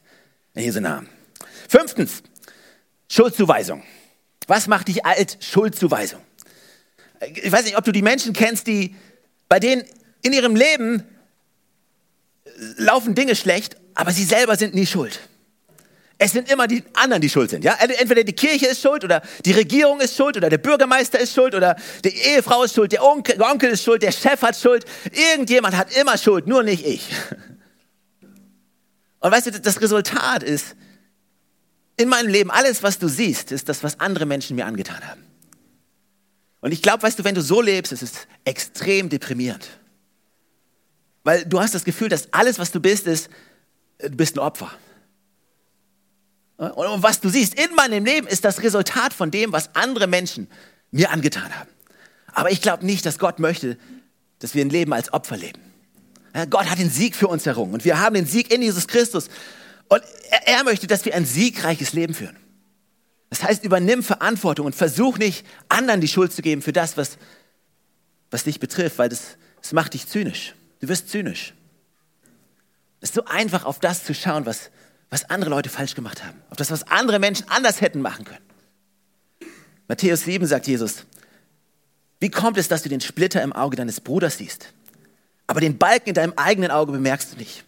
In 0.53 0.63
Jesu 0.63 0.79
Namen. 0.79 1.09
Fünftens, 1.67 2.23
Schuldzuweisung. 3.09 3.83
Was 4.47 4.67
macht 4.67 4.87
dich 4.87 5.05
alt? 5.05 5.37
Schuldzuweisung. 5.41 6.21
Ich 7.35 7.51
weiß 7.51 7.65
nicht, 7.65 7.77
ob 7.77 7.83
du 7.83 7.91
die 7.91 8.01
Menschen 8.01 8.33
kennst, 8.33 8.67
die 8.67 8.95
bei 9.47 9.59
denen 9.59 9.83
in 10.21 10.33
ihrem 10.33 10.55
Leben 10.55 11.03
laufen 12.77 13.15
Dinge 13.15 13.35
schlecht, 13.35 13.77
aber 13.93 14.11
sie 14.11 14.23
selber 14.23 14.55
sind 14.55 14.73
nie 14.73 14.85
schuld. 14.85 15.19
Es 16.23 16.33
sind 16.33 16.51
immer 16.51 16.67
die 16.67 16.83
anderen, 16.93 17.19
die 17.19 17.29
schuld 17.29 17.49
sind. 17.49 17.63
Ja? 17.63 17.75
Entweder 17.79 18.23
die 18.23 18.33
Kirche 18.33 18.67
ist 18.67 18.79
schuld 18.79 19.03
oder 19.03 19.23
die 19.43 19.53
Regierung 19.53 19.99
ist 20.01 20.15
schuld 20.15 20.37
oder 20.37 20.51
der 20.51 20.59
Bürgermeister 20.59 21.19
ist 21.19 21.33
schuld 21.33 21.55
oder 21.55 21.75
die 22.05 22.15
Ehefrau 22.15 22.61
ist 22.61 22.75
schuld, 22.75 22.91
der 22.91 23.03
Onkel, 23.03 23.37
der 23.37 23.49
Onkel 23.49 23.71
ist 23.71 23.83
schuld, 23.83 24.03
der 24.03 24.11
Chef 24.11 24.39
hat 24.43 24.55
Schuld. 24.55 24.85
Irgendjemand 25.11 25.75
hat 25.75 25.97
immer 25.97 26.15
Schuld, 26.19 26.45
nur 26.45 26.61
nicht 26.61 26.85
ich. 26.85 27.09
Und 29.19 29.31
weißt 29.31 29.47
du, 29.47 29.61
das 29.61 29.81
Resultat 29.81 30.43
ist, 30.43 30.75
in 31.97 32.07
meinem 32.07 32.29
Leben, 32.29 32.51
alles, 32.51 32.83
was 32.83 32.99
du 32.99 33.07
siehst, 33.07 33.51
ist 33.51 33.67
das, 33.67 33.81
was 33.81 33.99
andere 33.99 34.27
Menschen 34.27 34.55
mir 34.55 34.67
angetan 34.67 35.03
haben. 35.03 35.25
Und 36.59 36.71
ich 36.71 36.83
glaube, 36.83 37.01
weißt 37.01 37.17
du, 37.17 37.23
wenn 37.23 37.33
du 37.33 37.41
so 37.41 37.61
lebst, 37.61 37.93
ist 37.93 38.03
es 38.03 38.11
extrem 38.45 39.09
deprimierend. 39.09 39.67
Weil 41.23 41.45
du 41.45 41.59
hast 41.59 41.73
das 41.73 41.83
Gefühl, 41.83 42.09
dass 42.09 42.31
alles, 42.31 42.59
was 42.59 42.71
du 42.71 42.79
bist, 42.79 43.07
ist, 43.07 43.27
du 43.97 44.11
bist 44.11 44.37
ein 44.37 44.39
Opfer. 44.39 44.71
Und 46.69 47.01
was 47.01 47.19
du 47.19 47.29
siehst 47.29 47.55
in 47.55 47.73
meinem 47.73 48.05
Leben 48.05 48.27
ist 48.27 48.45
das 48.45 48.61
Resultat 48.61 49.13
von 49.13 49.31
dem, 49.31 49.51
was 49.51 49.73
andere 49.73 50.05
Menschen 50.05 50.47
mir 50.91 51.09
angetan 51.09 51.55
haben. 51.57 51.69
Aber 52.33 52.51
ich 52.51 52.61
glaube 52.61 52.85
nicht, 52.85 53.03
dass 53.03 53.17
Gott 53.17 53.39
möchte, 53.39 53.79
dass 54.37 54.53
wir 54.53 54.63
ein 54.63 54.69
Leben 54.69 54.93
als 54.93 55.11
Opfer 55.11 55.37
leben. 55.37 55.59
Gott 56.51 56.69
hat 56.69 56.77
den 56.77 56.91
Sieg 56.91 57.15
für 57.15 57.27
uns 57.27 57.47
errungen 57.47 57.73
und 57.73 57.83
wir 57.83 57.99
haben 57.99 58.13
den 58.13 58.27
Sieg 58.27 58.53
in 58.53 58.61
Jesus 58.61 58.87
Christus. 58.87 59.27
Und 59.87 60.03
er, 60.29 60.47
er 60.47 60.63
möchte, 60.63 60.85
dass 60.85 61.03
wir 61.03 61.15
ein 61.15 61.25
siegreiches 61.25 61.93
Leben 61.93 62.13
führen. 62.13 62.37
Das 63.31 63.43
heißt, 63.43 63.63
übernimm 63.63 64.03
Verantwortung 64.03 64.67
und 64.67 64.75
versuch 64.75 65.17
nicht, 65.17 65.45
anderen 65.67 65.99
die 65.99 66.07
Schuld 66.07 66.31
zu 66.31 66.43
geben 66.43 66.61
für 66.61 66.73
das, 66.73 66.95
was, 66.95 67.17
was 68.29 68.43
dich 68.43 68.59
betrifft, 68.59 68.99
weil 68.99 69.09
das, 69.09 69.37
das 69.61 69.73
macht 69.73 69.95
dich 69.95 70.07
zynisch. 70.07 70.53
Du 70.79 70.87
wirst 70.89 71.09
zynisch. 71.09 71.55
Es 72.99 73.09
ist 73.09 73.15
so 73.15 73.25
einfach, 73.25 73.65
auf 73.65 73.79
das 73.79 74.03
zu 74.03 74.13
schauen, 74.13 74.45
was, 74.45 74.69
was 75.11 75.29
andere 75.29 75.51
Leute 75.51 75.69
falsch 75.69 75.93
gemacht 75.93 76.23
haben, 76.23 76.41
auf 76.49 76.57
das, 76.57 76.71
was 76.71 76.87
andere 76.87 77.19
Menschen 77.19 77.45
anders 77.49 77.81
hätten 77.81 78.01
machen 78.01 78.25
können. 78.25 78.41
Matthäus 79.87 80.21
7 80.21 80.47
sagt 80.47 80.67
Jesus, 80.67 81.05
wie 82.19 82.29
kommt 82.29 82.57
es, 82.57 82.69
dass 82.69 82.81
du 82.81 82.89
den 82.89 83.01
Splitter 83.01 83.41
im 83.41 83.51
Auge 83.51 83.75
deines 83.75 83.99
Bruders 83.99 84.37
siehst, 84.37 84.73
aber 85.47 85.59
den 85.59 85.77
Balken 85.77 86.09
in 86.09 86.15
deinem 86.15 86.33
eigenen 86.37 86.71
Auge 86.71 86.93
bemerkst 86.93 87.33
du 87.33 87.37
nicht? 87.37 87.65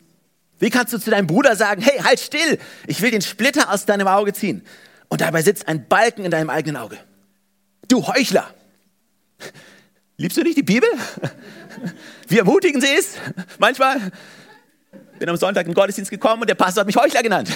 Wie 0.60 0.70
kannst 0.70 0.94
du 0.94 0.98
zu 0.98 1.12
deinem 1.12 1.28
Bruder 1.28 1.58
sagen, 1.58 1.82
hey, 1.82 2.00
halt 2.00 2.22
still, 2.22 2.58
ich 2.88 3.02
will 3.02 3.12
den 3.12 3.22
Splitter 3.22 3.70
aus 3.70 3.86
deinem 3.86 4.08
Auge 4.08 4.32
ziehen 4.32 4.64
und 5.10 5.20
dabei 5.20 5.42
sitzt 5.42 5.68
ein 5.68 5.88
Balken 5.88 6.24
in 6.24 6.32
deinem 6.32 6.50
eigenen 6.50 6.78
Auge? 6.78 6.98
Du 7.90 8.08
Heuchler! 8.08 8.54
Liebst 10.16 10.38
du 10.38 10.44
nicht 10.44 10.58
die 10.58 10.64
Bibel? 10.64 10.88
Wie 12.30 12.38
ermutigen 12.38 12.80
sie 12.80 12.96
es 12.98 13.16
manchmal? 13.60 14.12
Bin 15.20 15.30
am 15.30 15.38
Sonntag 15.38 15.66
in 15.66 15.72
den 15.72 15.76
Gottesdienst 15.76 16.12
gekommen 16.12 16.42
und 16.42 16.50
der 16.50 16.56
Pastor 16.56 16.82
hat 16.82 16.88
mich 16.88 16.96
Heuchler 16.96 17.24
genannt. 17.24 17.50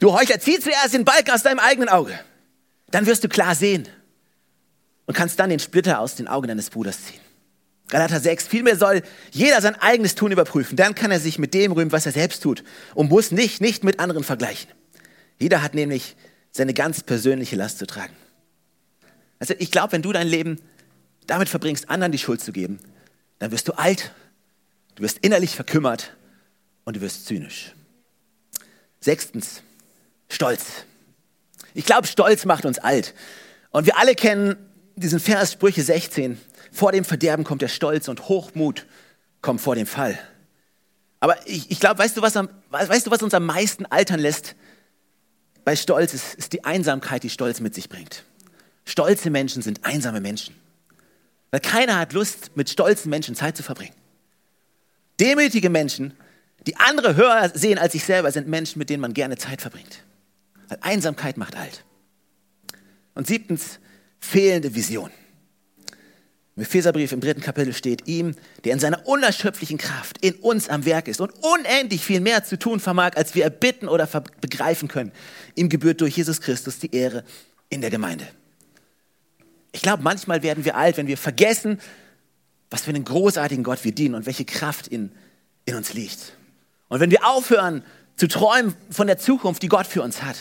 Du 0.00 0.12
Heuchler, 0.12 0.40
zieh 0.40 0.58
zuerst 0.58 0.94
den 0.94 1.04
Balken 1.04 1.30
aus 1.30 1.42
deinem 1.42 1.58
eigenen 1.58 1.88
Auge. 1.88 2.18
Dann 2.90 3.06
wirst 3.06 3.22
du 3.22 3.28
klar 3.28 3.54
sehen 3.54 3.86
und 5.06 5.14
kannst 5.14 5.38
dann 5.38 5.50
den 5.50 5.58
Splitter 5.58 6.00
aus 6.00 6.14
den 6.16 6.26
Augen 6.26 6.48
deines 6.48 6.70
Bruders 6.70 7.04
ziehen. 7.04 7.20
Galater 7.88 8.20
6, 8.20 8.46
vielmehr 8.46 8.76
soll 8.76 9.02
jeder 9.30 9.60
sein 9.60 9.74
eigenes 9.74 10.14
Tun 10.14 10.32
überprüfen. 10.32 10.76
Dann 10.76 10.94
kann 10.94 11.10
er 11.10 11.20
sich 11.20 11.38
mit 11.38 11.54
dem 11.54 11.72
rühmen, 11.72 11.92
was 11.92 12.06
er 12.06 12.12
selbst 12.12 12.42
tut 12.42 12.64
und 12.94 13.10
muss 13.10 13.30
nicht, 13.30 13.60
nicht 13.60 13.84
mit 13.84 14.00
anderen 14.00 14.24
vergleichen. 14.24 14.70
Jeder 15.38 15.62
hat 15.62 15.74
nämlich 15.74 16.16
seine 16.52 16.72
ganz 16.72 17.02
persönliche 17.02 17.56
Last 17.56 17.78
zu 17.78 17.86
tragen. 17.86 18.14
Also 19.38 19.54
ich 19.58 19.70
glaube, 19.70 19.92
wenn 19.92 20.02
du 20.02 20.12
dein 20.12 20.28
Leben 20.28 20.60
damit 21.26 21.48
verbringst, 21.48 21.90
anderen 21.90 22.12
die 22.12 22.18
Schuld 22.18 22.40
zu 22.40 22.52
geben, 22.52 22.78
dann 23.38 23.50
wirst 23.50 23.68
du 23.68 23.72
alt 23.72 24.12
Du 25.00 25.04
wirst 25.04 25.20
innerlich 25.22 25.56
verkümmert 25.56 26.14
und 26.84 26.94
du 26.94 27.00
wirst 27.00 27.24
zynisch. 27.24 27.74
Sechstens, 29.00 29.62
Stolz. 30.28 30.84
Ich 31.72 31.86
glaube, 31.86 32.06
Stolz 32.06 32.44
macht 32.44 32.66
uns 32.66 32.78
alt. 32.78 33.14
Und 33.70 33.86
wir 33.86 33.96
alle 33.96 34.14
kennen 34.14 34.56
diesen 34.96 35.18
Vers 35.18 35.52
Sprüche 35.52 35.82
16. 35.82 36.38
Vor 36.70 36.92
dem 36.92 37.06
Verderben 37.06 37.44
kommt 37.44 37.62
der 37.62 37.68
Stolz 37.68 38.08
und 38.08 38.28
Hochmut 38.28 38.84
kommt 39.40 39.62
vor 39.62 39.74
dem 39.74 39.86
Fall. 39.86 40.18
Aber 41.18 41.48
ich, 41.48 41.70
ich 41.70 41.80
glaube, 41.80 41.98
weißt 41.98 42.18
du, 42.18 42.20
was 42.20 42.34
weißt 42.68 43.06
du, 43.06 43.10
was 43.10 43.22
uns 43.22 43.32
am 43.32 43.46
meisten 43.46 43.86
altern 43.86 44.20
lässt? 44.20 44.54
Bei 45.64 45.76
Stolz 45.76 46.12
ist, 46.12 46.34
ist 46.34 46.52
die 46.52 46.64
Einsamkeit, 46.64 47.22
die 47.22 47.30
Stolz 47.30 47.60
mit 47.60 47.74
sich 47.74 47.88
bringt. 47.88 48.24
Stolze 48.84 49.30
Menschen 49.30 49.62
sind 49.62 49.82
einsame 49.82 50.20
Menschen. 50.20 50.54
Weil 51.52 51.60
keiner 51.60 51.98
hat 51.98 52.12
Lust, 52.12 52.54
mit 52.54 52.68
stolzen 52.68 53.08
Menschen 53.08 53.34
Zeit 53.34 53.56
zu 53.56 53.62
verbringen. 53.62 53.94
Demütige 55.20 55.68
Menschen, 55.68 56.14
die 56.66 56.76
andere 56.76 57.14
höher 57.14 57.50
sehen 57.54 57.78
als 57.78 57.92
sich 57.92 58.04
selber, 58.04 58.32
sind 58.32 58.48
Menschen, 58.48 58.78
mit 58.78 58.90
denen 58.90 59.02
man 59.02 59.14
gerne 59.14 59.36
Zeit 59.36 59.60
verbringt. 59.60 60.02
Weil 60.68 60.78
Einsamkeit 60.80 61.36
macht 61.36 61.56
alt. 61.56 61.84
Und 63.14 63.26
siebtens, 63.26 63.78
fehlende 64.18 64.74
Vision. 64.74 65.10
Im 66.56 66.62
Epheserbrief 66.62 67.12
im 67.12 67.20
dritten 67.20 67.40
Kapitel 67.40 67.72
steht 67.72 68.06
ihm, 68.06 68.34
der 68.64 68.72
in 68.72 68.80
seiner 68.80 69.06
unerschöpflichen 69.06 69.78
Kraft 69.78 70.18
in 70.18 70.34
uns 70.34 70.68
am 70.68 70.84
Werk 70.84 71.08
ist 71.08 71.20
und 71.20 71.32
unendlich 71.42 72.02
viel 72.02 72.20
mehr 72.20 72.44
zu 72.44 72.58
tun 72.58 72.80
vermag, 72.80 73.12
als 73.16 73.34
wir 73.34 73.44
erbitten 73.44 73.88
oder 73.88 74.06
begreifen 74.40 74.88
können. 74.88 75.12
Ihm 75.54 75.68
gebührt 75.68 76.00
durch 76.00 76.16
Jesus 76.16 76.40
Christus 76.40 76.78
die 76.78 76.94
Ehre 76.94 77.24
in 77.68 77.80
der 77.80 77.90
Gemeinde. 77.90 78.26
Ich 79.72 79.82
glaube, 79.82 80.02
manchmal 80.02 80.42
werden 80.42 80.64
wir 80.64 80.76
alt, 80.76 80.96
wenn 80.96 81.06
wir 81.06 81.16
vergessen, 81.16 81.78
was 82.70 82.82
für 82.82 82.90
einen 82.90 83.04
großartigen 83.04 83.64
Gott 83.64 83.84
wir 83.84 83.92
dienen 83.92 84.14
und 84.14 84.26
welche 84.26 84.44
Kraft 84.44 84.86
in, 84.86 85.12
in 85.64 85.74
uns 85.74 85.92
liegt. 85.92 86.36
Und 86.88 87.00
wenn 87.00 87.10
wir 87.10 87.26
aufhören 87.26 87.84
zu 88.16 88.28
träumen 88.28 88.74
von 88.90 89.06
der 89.06 89.18
Zukunft, 89.18 89.62
die 89.62 89.68
Gott 89.68 89.86
für 89.86 90.02
uns 90.02 90.22
hat. 90.22 90.36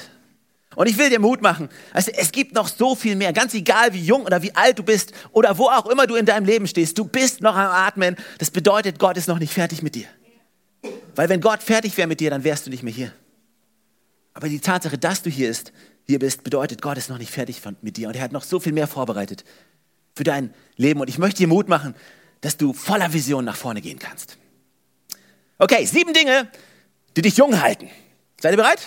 Und 0.76 0.88
ich 0.88 0.98
will 0.98 1.10
dir 1.10 1.20
Mut 1.20 1.42
machen. 1.42 1.70
Also 1.94 2.12
es 2.15 2.32
gibt 2.32 2.54
noch 2.54 2.68
so 2.68 2.96
viel 2.96 3.15
mehr. 3.15 3.34
Ganz 3.34 3.54
egal, 3.54 3.94
wie 3.94 4.02
jung 4.02 4.24
oder 4.24 4.44
wie 4.44 4.56
alt 4.56 4.78
du 4.78 4.84
bist 4.84 5.13
oder 5.32 5.58
wo 5.58 5.65
auch 5.65 5.88
immer 5.88 6.06
du 6.06 6.15
in 6.15 6.26
deinem 6.26 6.46
Leben 6.46 6.68
stehst. 6.68 6.98
Du 6.98 7.06
bist 7.06 7.42
noch 7.42 7.56
am 7.56 7.72
Atmen. 7.72 8.15
Das 8.38 8.52
bedeutet, 8.52 9.00
Gott 9.00 9.18
ist 9.18 9.28
noch 9.28 9.39
nicht 9.39 9.54
fertig 9.54 9.82
mit 9.82 9.96
dir. 9.96 10.06
Weil 11.15 11.28
wenn 11.30 11.42
Gott 11.42 11.63
fertig 11.63 11.98
wäre 11.98 12.08
mit 12.08 12.20
dir, 12.20 12.30
dann 12.30 12.44
wärst 12.44 12.65
du 12.65 12.70
nicht 12.70 12.84
mehr 12.84 12.94
hier. 12.94 13.12
Aber 14.34 14.48
die 14.48 14.60
Tatsache, 14.60 14.98
dass 14.98 15.24
du 15.24 15.30
hier, 15.30 15.50
ist, 15.50 15.74
hier 16.06 16.20
bist, 16.20 16.44
bedeutet, 16.44 16.82
Gott 16.82 16.98
ist 16.98 17.10
noch 17.10 17.18
nicht 17.18 17.32
fertig 17.32 17.62
mit 17.82 17.98
dir. 17.98 18.08
Und 18.08 18.15
er 18.15 18.22
hat 18.22 18.32
noch 18.32 18.44
so 18.44 18.60
viel 18.60 18.74
mehr 18.74 18.88
vorbereitet 18.88 19.44
für 20.15 20.24
dein 20.24 20.54
Leben. 20.76 21.02
Und 21.02 21.10
ich 21.10 21.18
möchte 21.18 21.39
dir 21.39 21.48
Mut 21.48 21.68
machen, 21.68 21.96
dass 22.41 22.58
du 22.58 22.73
voller 22.73 23.12
Vision 23.13 23.45
nach 23.45 23.56
vorne 23.56 23.82
gehen 23.82 23.99
kannst. 23.99 24.38
Okay, 25.58 25.86
sieben 25.86 26.13
Dinge, 26.13 26.49
die 27.15 27.21
dich 27.21 27.38
jung 27.38 27.62
halten. 27.62 27.89
Seid 28.41 28.54
ihr 28.54 28.58
bereit? 28.58 28.82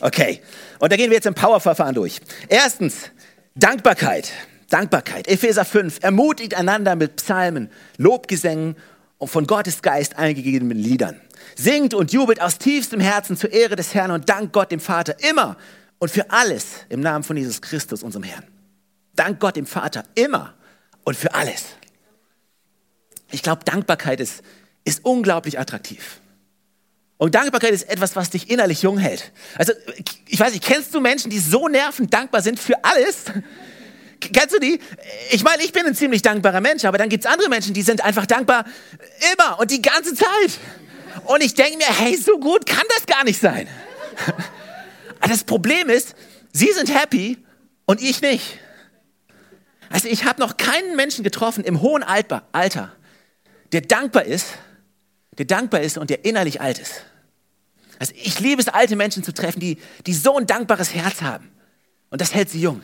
Okay, 0.00 0.42
und 0.78 0.92
da 0.92 0.96
gehen 0.96 1.10
wir 1.10 1.16
jetzt 1.16 1.26
im 1.26 1.34
Power-Verfahren 1.34 1.94
durch. 1.94 2.20
Erstens, 2.48 3.10
Dankbarkeit. 3.54 4.30
Dankbarkeit. 4.68 5.28
Epheser 5.28 5.64
5. 5.64 6.00
Ermutigt 6.02 6.54
einander 6.54 6.96
mit 6.96 7.16
Psalmen, 7.16 7.70
Lobgesängen 7.96 8.76
und 9.18 9.28
von 9.28 9.46
Gottes 9.46 9.80
Geist 9.80 10.18
eingegebenen 10.18 10.76
Liedern. 10.76 11.20
Singt 11.54 11.94
und 11.94 12.12
jubelt 12.12 12.40
aus 12.40 12.58
tiefstem 12.58 13.00
Herzen 13.00 13.36
zur 13.36 13.52
Ehre 13.52 13.76
des 13.76 13.94
Herrn 13.94 14.10
und 14.10 14.28
dankt 14.28 14.52
Gott 14.52 14.70
dem 14.70 14.80
Vater 14.80 15.16
immer 15.28 15.56
und 15.98 16.10
für 16.10 16.30
alles 16.30 16.66
im 16.88 17.00
Namen 17.00 17.24
von 17.24 17.36
Jesus 17.36 17.62
Christus, 17.62 18.02
unserem 18.02 18.24
Herrn. 18.24 18.44
Dank 19.14 19.40
Gott 19.40 19.56
dem 19.56 19.66
Vater 19.66 20.04
immer 20.14 20.54
und 21.04 21.16
für 21.16 21.32
alles. 21.34 21.64
Ich 23.30 23.42
glaube, 23.42 23.64
Dankbarkeit 23.64 24.20
ist, 24.20 24.42
ist 24.84 25.04
unglaublich 25.04 25.58
attraktiv. 25.58 26.20
Und 27.18 27.34
Dankbarkeit 27.34 27.72
ist 27.72 27.88
etwas, 27.88 28.14
was 28.14 28.30
dich 28.30 28.50
innerlich 28.50 28.82
jung 28.82 28.98
hält. 28.98 29.32
Also, 29.56 29.72
ich 30.28 30.38
weiß 30.38 30.52
nicht, 30.52 30.64
kennst 30.64 30.94
du 30.94 31.00
Menschen, 31.00 31.30
die 31.30 31.38
so 31.38 31.66
nervend 31.68 32.12
dankbar 32.12 32.42
sind 32.42 32.60
für 32.60 32.84
alles? 32.84 33.24
Kennst 34.20 34.54
du 34.54 34.58
die? 34.58 34.80
Ich 35.30 35.42
meine, 35.42 35.62
ich 35.62 35.72
bin 35.72 35.86
ein 35.86 35.94
ziemlich 35.94 36.22
dankbarer 36.22 36.60
Mensch, 36.60 36.84
aber 36.84 36.98
dann 36.98 37.08
gibt 37.08 37.24
es 37.24 37.30
andere 37.30 37.48
Menschen, 37.48 37.74
die 37.74 37.82
sind 37.82 38.02
einfach 38.04 38.26
dankbar 38.26 38.64
immer 39.32 39.58
und 39.58 39.70
die 39.70 39.80
ganze 39.82 40.14
Zeit. 40.14 40.58
Und 41.24 41.42
ich 41.42 41.54
denke 41.54 41.78
mir, 41.78 41.86
hey, 41.86 42.16
so 42.16 42.38
gut 42.38 42.66
kann 42.66 42.84
das 42.96 43.06
gar 43.06 43.24
nicht 43.24 43.40
sein. 43.40 43.68
Das 45.28 45.42
Problem 45.42 45.88
ist, 45.88 46.14
sie 46.52 46.70
sind 46.72 46.94
happy 46.94 47.38
und 47.84 48.00
ich 48.00 48.20
nicht. 48.20 48.60
Also 49.90 50.08
ich 50.08 50.24
habe 50.24 50.40
noch 50.40 50.56
keinen 50.56 50.94
Menschen 50.94 51.24
getroffen 51.24 51.64
im 51.64 51.80
hohen 51.80 52.04
Alter, 52.04 52.92
der 53.72 53.82
dankbar 53.82 54.24
ist 54.24 54.46
der 55.38 55.46
dankbar 55.46 55.80
ist 55.80 55.98
und 55.98 56.10
der 56.10 56.24
innerlich 56.24 56.60
alt 56.60 56.78
ist. 56.78 57.04
Also 57.98 58.12
ich 58.16 58.40
liebe 58.40 58.60
es, 58.60 58.68
alte 58.68 58.96
Menschen 58.96 59.22
zu 59.22 59.32
treffen, 59.32 59.60
die, 59.60 59.78
die 60.06 60.14
so 60.14 60.36
ein 60.36 60.46
dankbares 60.46 60.94
Herz 60.94 61.22
haben. 61.22 61.50
Und 62.10 62.20
das 62.20 62.34
hält 62.34 62.50
sie 62.50 62.60
jung. 62.60 62.82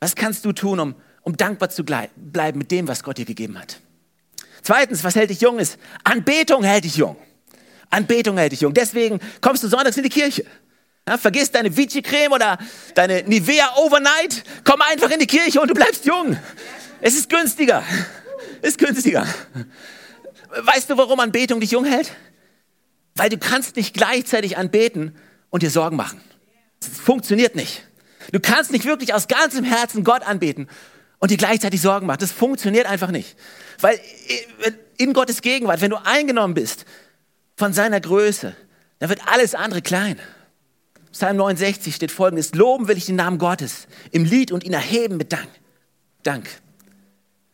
Was 0.00 0.14
kannst 0.14 0.44
du 0.44 0.52
tun, 0.52 0.80
um, 0.80 0.94
um 1.22 1.36
dankbar 1.36 1.70
zu 1.70 1.84
bleiben 1.84 2.58
mit 2.58 2.70
dem, 2.70 2.88
was 2.88 3.02
Gott 3.02 3.18
dir 3.18 3.24
gegeben 3.24 3.58
hat? 3.58 3.80
Zweitens, 4.62 5.02
was 5.02 5.16
hält 5.16 5.30
dich 5.30 5.40
jung 5.40 5.58
ist? 5.58 5.78
Anbetung 6.04 6.62
hält 6.62 6.84
dich 6.84 6.96
jung. 6.96 7.16
Anbetung 7.90 8.38
hält 8.38 8.52
dich 8.52 8.60
jung. 8.60 8.72
Deswegen 8.72 9.20
kommst 9.40 9.62
du 9.64 9.68
sonntags 9.68 9.96
in 9.96 10.04
die 10.04 10.08
Kirche. 10.08 10.44
Ja, 11.08 11.18
vergiss 11.18 11.50
deine 11.50 11.76
Vichy-Creme 11.76 12.32
oder 12.32 12.58
deine 12.94 13.24
Nivea 13.24 13.74
Overnight. 13.76 14.44
Komm 14.64 14.80
einfach 14.82 15.10
in 15.10 15.18
die 15.18 15.26
Kirche 15.26 15.60
und 15.60 15.68
du 15.68 15.74
bleibst 15.74 16.04
jung. 16.04 16.36
Es 17.00 17.14
ist 17.14 17.28
günstiger. 17.28 17.82
Ist 18.62 18.78
günstiger. 18.78 19.26
Weißt 20.48 20.88
du, 20.88 20.96
warum 20.96 21.20
Anbetung 21.20 21.60
dich 21.60 21.72
jung 21.72 21.84
hält? 21.84 22.12
Weil 23.14 23.28
du 23.28 23.36
kannst 23.36 23.76
nicht 23.76 23.92
gleichzeitig 23.92 24.56
anbeten 24.56 25.16
und 25.50 25.62
dir 25.62 25.70
Sorgen 25.70 25.96
machen. 25.96 26.20
Das 26.80 26.98
funktioniert 26.98 27.56
nicht. 27.56 27.84
Du 28.32 28.40
kannst 28.40 28.72
nicht 28.72 28.84
wirklich 28.84 29.12
aus 29.14 29.28
ganzem 29.28 29.64
Herzen 29.64 30.04
Gott 30.04 30.22
anbeten 30.22 30.68
und 31.18 31.30
dir 31.30 31.36
gleichzeitig 31.36 31.80
Sorgen 31.80 32.06
machen. 32.06 32.20
Das 32.20 32.32
funktioniert 32.32 32.86
einfach 32.86 33.10
nicht. 33.10 33.36
Weil 33.80 34.00
in 34.96 35.12
Gottes 35.12 35.42
Gegenwart, 35.42 35.80
wenn 35.80 35.90
du 35.90 35.96
eingenommen 36.04 36.54
bist 36.54 36.84
von 37.56 37.72
seiner 37.72 38.00
Größe, 38.00 38.54
dann 39.00 39.08
wird 39.08 39.20
alles 39.26 39.54
andere 39.54 39.82
klein. 39.82 40.20
Psalm 41.10 41.36
69 41.36 41.94
steht 41.94 42.12
folgendes, 42.12 42.54
loben 42.54 42.88
will 42.88 42.96
ich 42.96 43.06
den 43.06 43.16
Namen 43.16 43.38
Gottes 43.38 43.86
im 44.12 44.24
Lied 44.24 44.52
und 44.52 44.64
ihn 44.64 44.72
erheben 44.72 45.16
mit 45.16 45.32
Dank. 45.32 45.48
Dank. 46.22 46.48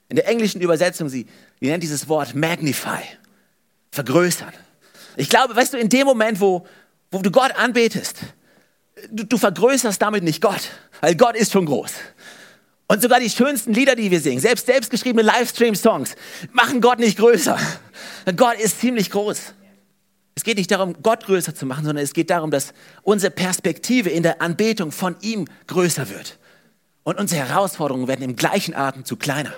In 0.08 0.16
der 0.16 0.26
englischen 0.26 0.60
Übersetzung, 0.60 1.08
sie, 1.08 1.26
sie 1.60 1.66
nennt 1.66 1.82
dieses 1.82 2.08
Wort 2.08 2.34
magnify, 2.34 3.02
vergrößern. 3.90 4.52
Ich 5.16 5.28
glaube, 5.28 5.54
weißt 5.54 5.74
du, 5.74 5.78
in 5.78 5.88
dem 5.88 6.06
Moment, 6.06 6.40
wo, 6.40 6.66
wo 7.10 7.20
du 7.20 7.30
Gott 7.30 7.52
anbetest, 7.56 8.18
du, 9.10 9.24
du 9.24 9.36
vergrößerst 9.36 10.00
damit 10.00 10.24
nicht 10.24 10.40
Gott, 10.40 10.70
weil 11.00 11.14
Gott 11.14 11.36
ist 11.36 11.52
schon 11.52 11.66
groß. 11.66 11.92
Und 12.90 13.02
sogar 13.02 13.20
die 13.20 13.28
schönsten 13.28 13.74
Lieder, 13.74 13.94
die 13.96 14.10
wir 14.10 14.20
singen, 14.20 14.40
selbst 14.40 14.66
selbstgeschriebene 14.66 15.22
Livestream-Songs, 15.22 16.14
machen 16.52 16.80
Gott 16.80 16.98
nicht 16.98 17.18
größer. 17.18 17.58
Gott 18.36 18.58
ist 18.58 18.80
ziemlich 18.80 19.10
groß. 19.10 19.52
Es 20.34 20.44
geht 20.44 20.56
nicht 20.56 20.70
darum, 20.70 20.94
Gott 21.02 21.26
größer 21.26 21.54
zu 21.54 21.66
machen, 21.66 21.84
sondern 21.84 22.02
es 22.02 22.14
geht 22.14 22.30
darum, 22.30 22.50
dass 22.50 22.72
unsere 23.02 23.30
Perspektive 23.30 24.08
in 24.08 24.22
der 24.22 24.40
Anbetung 24.40 24.90
von 24.90 25.16
ihm 25.20 25.46
größer 25.66 26.08
wird. 26.08 26.38
Und 27.02 27.18
unsere 27.18 27.46
Herausforderungen 27.46 28.08
werden 28.08 28.22
im 28.22 28.36
gleichen 28.36 28.74
Atemzug 28.74 29.20
kleiner. 29.20 29.52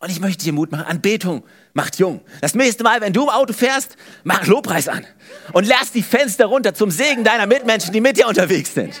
Und 0.00 0.10
ich 0.10 0.20
möchte 0.20 0.44
dir 0.44 0.52
Mut 0.52 0.70
machen. 0.70 0.84
Anbetung 0.84 1.42
macht 1.72 1.98
jung. 1.98 2.20
Das 2.40 2.54
nächste 2.54 2.84
Mal, 2.84 3.00
wenn 3.00 3.12
du 3.12 3.24
im 3.24 3.28
Auto 3.28 3.52
fährst, 3.52 3.96
mach 4.22 4.46
Lobpreis 4.46 4.88
an. 4.88 5.04
Und 5.52 5.66
lass 5.66 5.90
die 5.90 6.02
Fenster 6.02 6.46
runter 6.46 6.74
zum 6.74 6.90
Segen 6.90 7.24
deiner 7.24 7.46
Mitmenschen, 7.46 7.92
die 7.92 8.00
mit 8.00 8.16
dir 8.16 8.28
unterwegs 8.28 8.74
sind. 8.74 9.00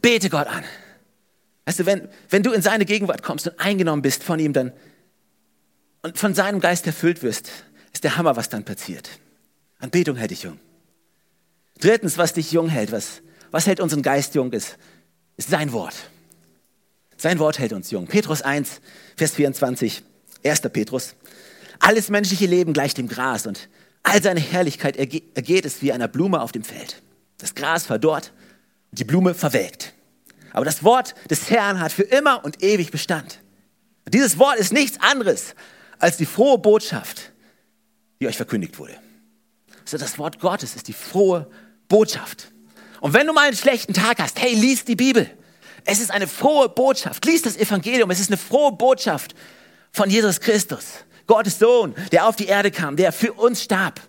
Bete 0.00 0.30
Gott 0.30 0.46
an. 0.46 0.64
Weißt 1.64 1.80
du, 1.80 1.86
wenn, 1.86 2.08
wenn 2.28 2.42
du 2.42 2.52
in 2.52 2.62
seine 2.62 2.84
Gegenwart 2.84 3.22
kommst 3.22 3.48
und 3.48 3.58
eingenommen 3.58 4.02
bist 4.02 4.22
von 4.22 4.38
ihm, 4.38 4.52
dann 4.52 4.72
und 6.02 6.18
von 6.18 6.34
seinem 6.34 6.60
Geist 6.60 6.86
erfüllt 6.86 7.22
wirst, 7.22 7.50
ist 7.92 8.04
der 8.04 8.18
Hammer, 8.18 8.36
was 8.36 8.50
dann 8.50 8.64
passiert. 8.64 9.08
Anbetung 9.78 10.16
hält 10.16 10.30
dich 10.30 10.42
jung. 10.42 10.60
Drittens, 11.80 12.18
was 12.18 12.34
dich 12.34 12.52
jung 12.52 12.68
hält, 12.68 12.92
was, 12.92 13.22
was 13.50 13.66
hält 13.66 13.80
unseren 13.80 14.02
Geist 14.02 14.34
jung, 14.34 14.52
ist, 14.52 14.76
ist 15.38 15.48
sein 15.48 15.72
Wort. 15.72 15.94
Sein 17.24 17.38
Wort 17.38 17.58
hält 17.58 17.72
uns 17.72 17.90
jung. 17.90 18.06
Petrus 18.06 18.42
1, 18.42 18.82
Vers 19.16 19.32
24, 19.32 20.02
1. 20.44 20.60
Petrus. 20.60 21.14
Alles 21.78 22.10
menschliche 22.10 22.44
Leben 22.44 22.74
gleicht 22.74 22.98
dem 22.98 23.08
Gras 23.08 23.46
und 23.46 23.70
all 24.02 24.22
seine 24.22 24.40
Herrlichkeit 24.40 24.98
ergeht 24.98 25.64
es 25.64 25.80
wie 25.80 25.90
einer 25.94 26.06
Blume 26.06 26.42
auf 26.42 26.52
dem 26.52 26.64
Feld. 26.64 27.00
Das 27.38 27.54
Gras 27.54 27.86
verdorrt 27.86 28.34
und 28.90 28.98
die 28.98 29.04
Blume 29.04 29.32
verwelkt. 29.32 29.94
Aber 30.52 30.66
das 30.66 30.84
Wort 30.84 31.14
des 31.30 31.48
Herrn 31.48 31.80
hat 31.80 31.92
für 31.92 32.02
immer 32.02 32.44
und 32.44 32.62
ewig 32.62 32.90
Bestand. 32.90 33.40
Und 34.04 34.12
dieses 34.12 34.38
Wort 34.38 34.58
ist 34.58 34.74
nichts 34.74 35.00
anderes 35.00 35.54
als 35.98 36.18
die 36.18 36.26
frohe 36.26 36.58
Botschaft, 36.58 37.32
die 38.20 38.26
euch 38.26 38.36
verkündigt 38.36 38.78
wurde. 38.78 38.98
Also 39.80 39.96
das 39.96 40.18
Wort 40.18 40.40
Gottes 40.40 40.76
ist 40.76 40.88
die 40.88 40.92
frohe 40.92 41.50
Botschaft. 41.88 42.52
Und 43.00 43.14
wenn 43.14 43.26
du 43.26 43.32
mal 43.32 43.46
einen 43.46 43.56
schlechten 43.56 43.94
Tag 43.94 44.18
hast, 44.18 44.38
hey, 44.42 44.52
lies 44.54 44.84
die 44.84 44.96
Bibel. 44.96 45.30
Es 45.84 46.00
ist 46.00 46.10
eine 46.10 46.26
frohe 46.26 46.68
Botschaft. 46.68 47.24
Lies 47.24 47.42
das 47.42 47.56
Evangelium. 47.56 48.10
Es 48.10 48.20
ist 48.20 48.30
eine 48.30 48.38
frohe 48.38 48.72
Botschaft 48.72 49.34
von 49.92 50.10
Jesus 50.10 50.40
Christus, 50.40 50.84
Gottes 51.26 51.58
Sohn, 51.58 51.94
der 52.10 52.26
auf 52.26 52.36
die 52.36 52.46
Erde 52.46 52.70
kam, 52.70 52.96
der 52.96 53.12
für 53.12 53.32
uns 53.32 53.62
starb. 53.62 54.00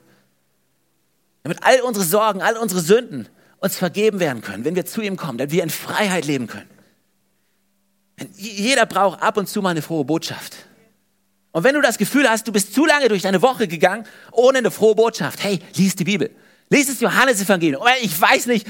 Damit 1.43 1.59
all 1.61 1.81
unsere 1.81 2.05
Sorgen, 2.05 2.41
all 2.41 2.57
unsere 2.57 2.81
Sünden 2.81 3.29
uns 3.59 3.77
vergeben 3.77 4.19
werden 4.19 4.41
können, 4.41 4.65
wenn 4.65 4.75
wir 4.75 4.85
zu 4.85 5.01
ihm 5.01 5.17
kommen, 5.17 5.37
damit 5.37 5.51
wir 5.51 5.63
in 5.63 5.69
Freiheit 5.69 6.25
leben 6.25 6.47
können. 6.47 6.69
Jeder 8.35 8.85
braucht 8.85 9.21
ab 9.21 9.37
und 9.37 9.47
zu 9.47 9.61
mal 9.61 9.69
eine 9.69 9.81
frohe 9.81 10.05
Botschaft. 10.05 10.55
Und 11.51 11.63
wenn 11.63 11.75
du 11.75 11.81
das 11.81 11.97
Gefühl 11.97 12.29
hast, 12.29 12.47
du 12.47 12.51
bist 12.51 12.73
zu 12.73 12.85
lange 12.85 13.07
durch 13.07 13.21
deine 13.21 13.41
Woche 13.41 13.67
gegangen, 13.67 14.05
ohne 14.31 14.57
eine 14.57 14.71
frohe 14.71 14.95
Botschaft, 14.95 15.43
hey, 15.43 15.59
lies 15.75 15.95
die 15.95 16.03
Bibel. 16.03 16.31
Lies 16.69 16.87
das 16.87 16.99
Johannesevangelium. 16.99 17.83
Ich 18.01 18.19
weiß 18.19 18.47
nicht, 18.47 18.67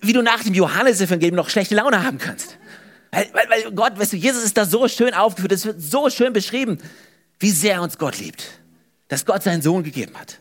wie 0.00 0.12
du 0.12 0.22
nach 0.22 0.42
dem 0.42 0.54
Johannesevangelium 0.54 1.36
noch 1.36 1.50
schlechte 1.50 1.74
Laune 1.74 2.02
haben 2.04 2.18
kannst. 2.18 2.58
Weil, 3.10 3.28
weil, 3.32 3.48
weil 3.48 3.72
Gott, 3.72 3.98
weißt 3.98 4.12
du, 4.12 4.16
Jesus 4.16 4.44
ist 4.44 4.56
da 4.56 4.64
so 4.66 4.86
schön 4.88 5.14
aufgeführt, 5.14 5.52
es 5.52 5.64
wird 5.64 5.80
so 5.80 6.10
schön 6.10 6.32
beschrieben, 6.32 6.78
wie 7.38 7.50
sehr 7.50 7.82
uns 7.82 7.98
Gott 7.98 8.18
liebt. 8.18 8.44
Dass 9.08 9.24
Gott 9.24 9.42
seinen 9.42 9.62
Sohn 9.62 9.82
gegeben 9.82 10.18
hat. 10.18 10.38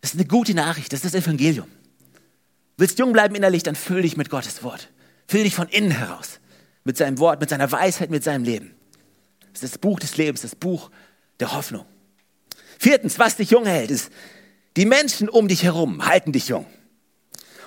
Das 0.00 0.14
ist 0.14 0.20
eine 0.20 0.28
gute 0.28 0.54
Nachricht, 0.54 0.92
das 0.92 1.04
ist 1.04 1.14
das 1.14 1.22
Evangelium. 1.22 1.68
Willst 2.76 2.98
jung 2.98 3.12
bleiben 3.12 3.34
innerlich, 3.34 3.64
dann 3.64 3.74
füll 3.74 4.02
dich 4.02 4.16
mit 4.16 4.30
Gottes 4.30 4.62
Wort. 4.62 4.88
Füll 5.26 5.42
dich 5.42 5.54
von 5.54 5.68
innen 5.68 5.90
heraus. 5.90 6.38
Mit 6.84 6.96
seinem 6.96 7.18
Wort, 7.18 7.40
mit 7.40 7.50
seiner 7.50 7.70
Weisheit, 7.70 8.10
mit 8.10 8.24
seinem 8.24 8.44
Leben. 8.44 8.74
Das 9.52 9.62
ist 9.62 9.74
das 9.74 9.78
Buch 9.78 9.98
des 9.98 10.16
Lebens, 10.16 10.42
das 10.42 10.54
Buch 10.54 10.90
der 11.40 11.52
Hoffnung. 11.52 11.84
Viertens, 12.78 13.18
was 13.18 13.36
dich 13.36 13.50
jung 13.50 13.66
hält, 13.66 13.90
ist, 13.90 14.10
die 14.76 14.86
Menschen 14.86 15.28
um 15.28 15.48
dich 15.48 15.64
herum 15.64 16.06
halten 16.06 16.32
dich 16.32 16.48
jung. 16.48 16.66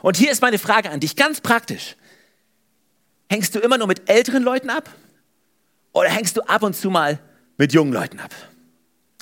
Und 0.02 0.18
hier 0.18 0.32
ist 0.32 0.42
meine 0.42 0.58
Frage 0.58 0.90
an 0.90 1.00
dich, 1.00 1.16
ganz 1.16 1.42
praktisch. 1.42 1.96
Hängst 3.30 3.56
du 3.56 3.60
immer 3.60 3.78
nur 3.78 3.88
mit 3.88 4.10
älteren 4.10 4.44
Leuten 4.44 4.70
ab? 4.70 4.90
Oder 5.94 6.10
hängst 6.10 6.38
du 6.38 6.42
ab 6.42 6.64
und 6.64 6.76
zu 6.76 6.90
mal 6.90 7.20
mit 7.58 7.74
jungen 7.74 7.94
Leuten 7.94 8.20
ab? 8.20 8.34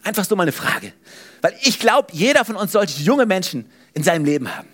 Einfach 0.03 0.25
so 0.25 0.35
mal 0.35 0.43
eine 0.43 0.51
Frage. 0.51 0.93
Weil 1.41 1.55
ich 1.61 1.79
glaube, 1.79 2.07
jeder 2.13 2.45
von 2.45 2.55
uns 2.55 2.71
sollte 2.71 2.93
junge 3.01 3.25
Menschen 3.25 3.69
in 3.93 4.03
seinem 4.03 4.25
Leben 4.25 4.55
haben. 4.55 4.67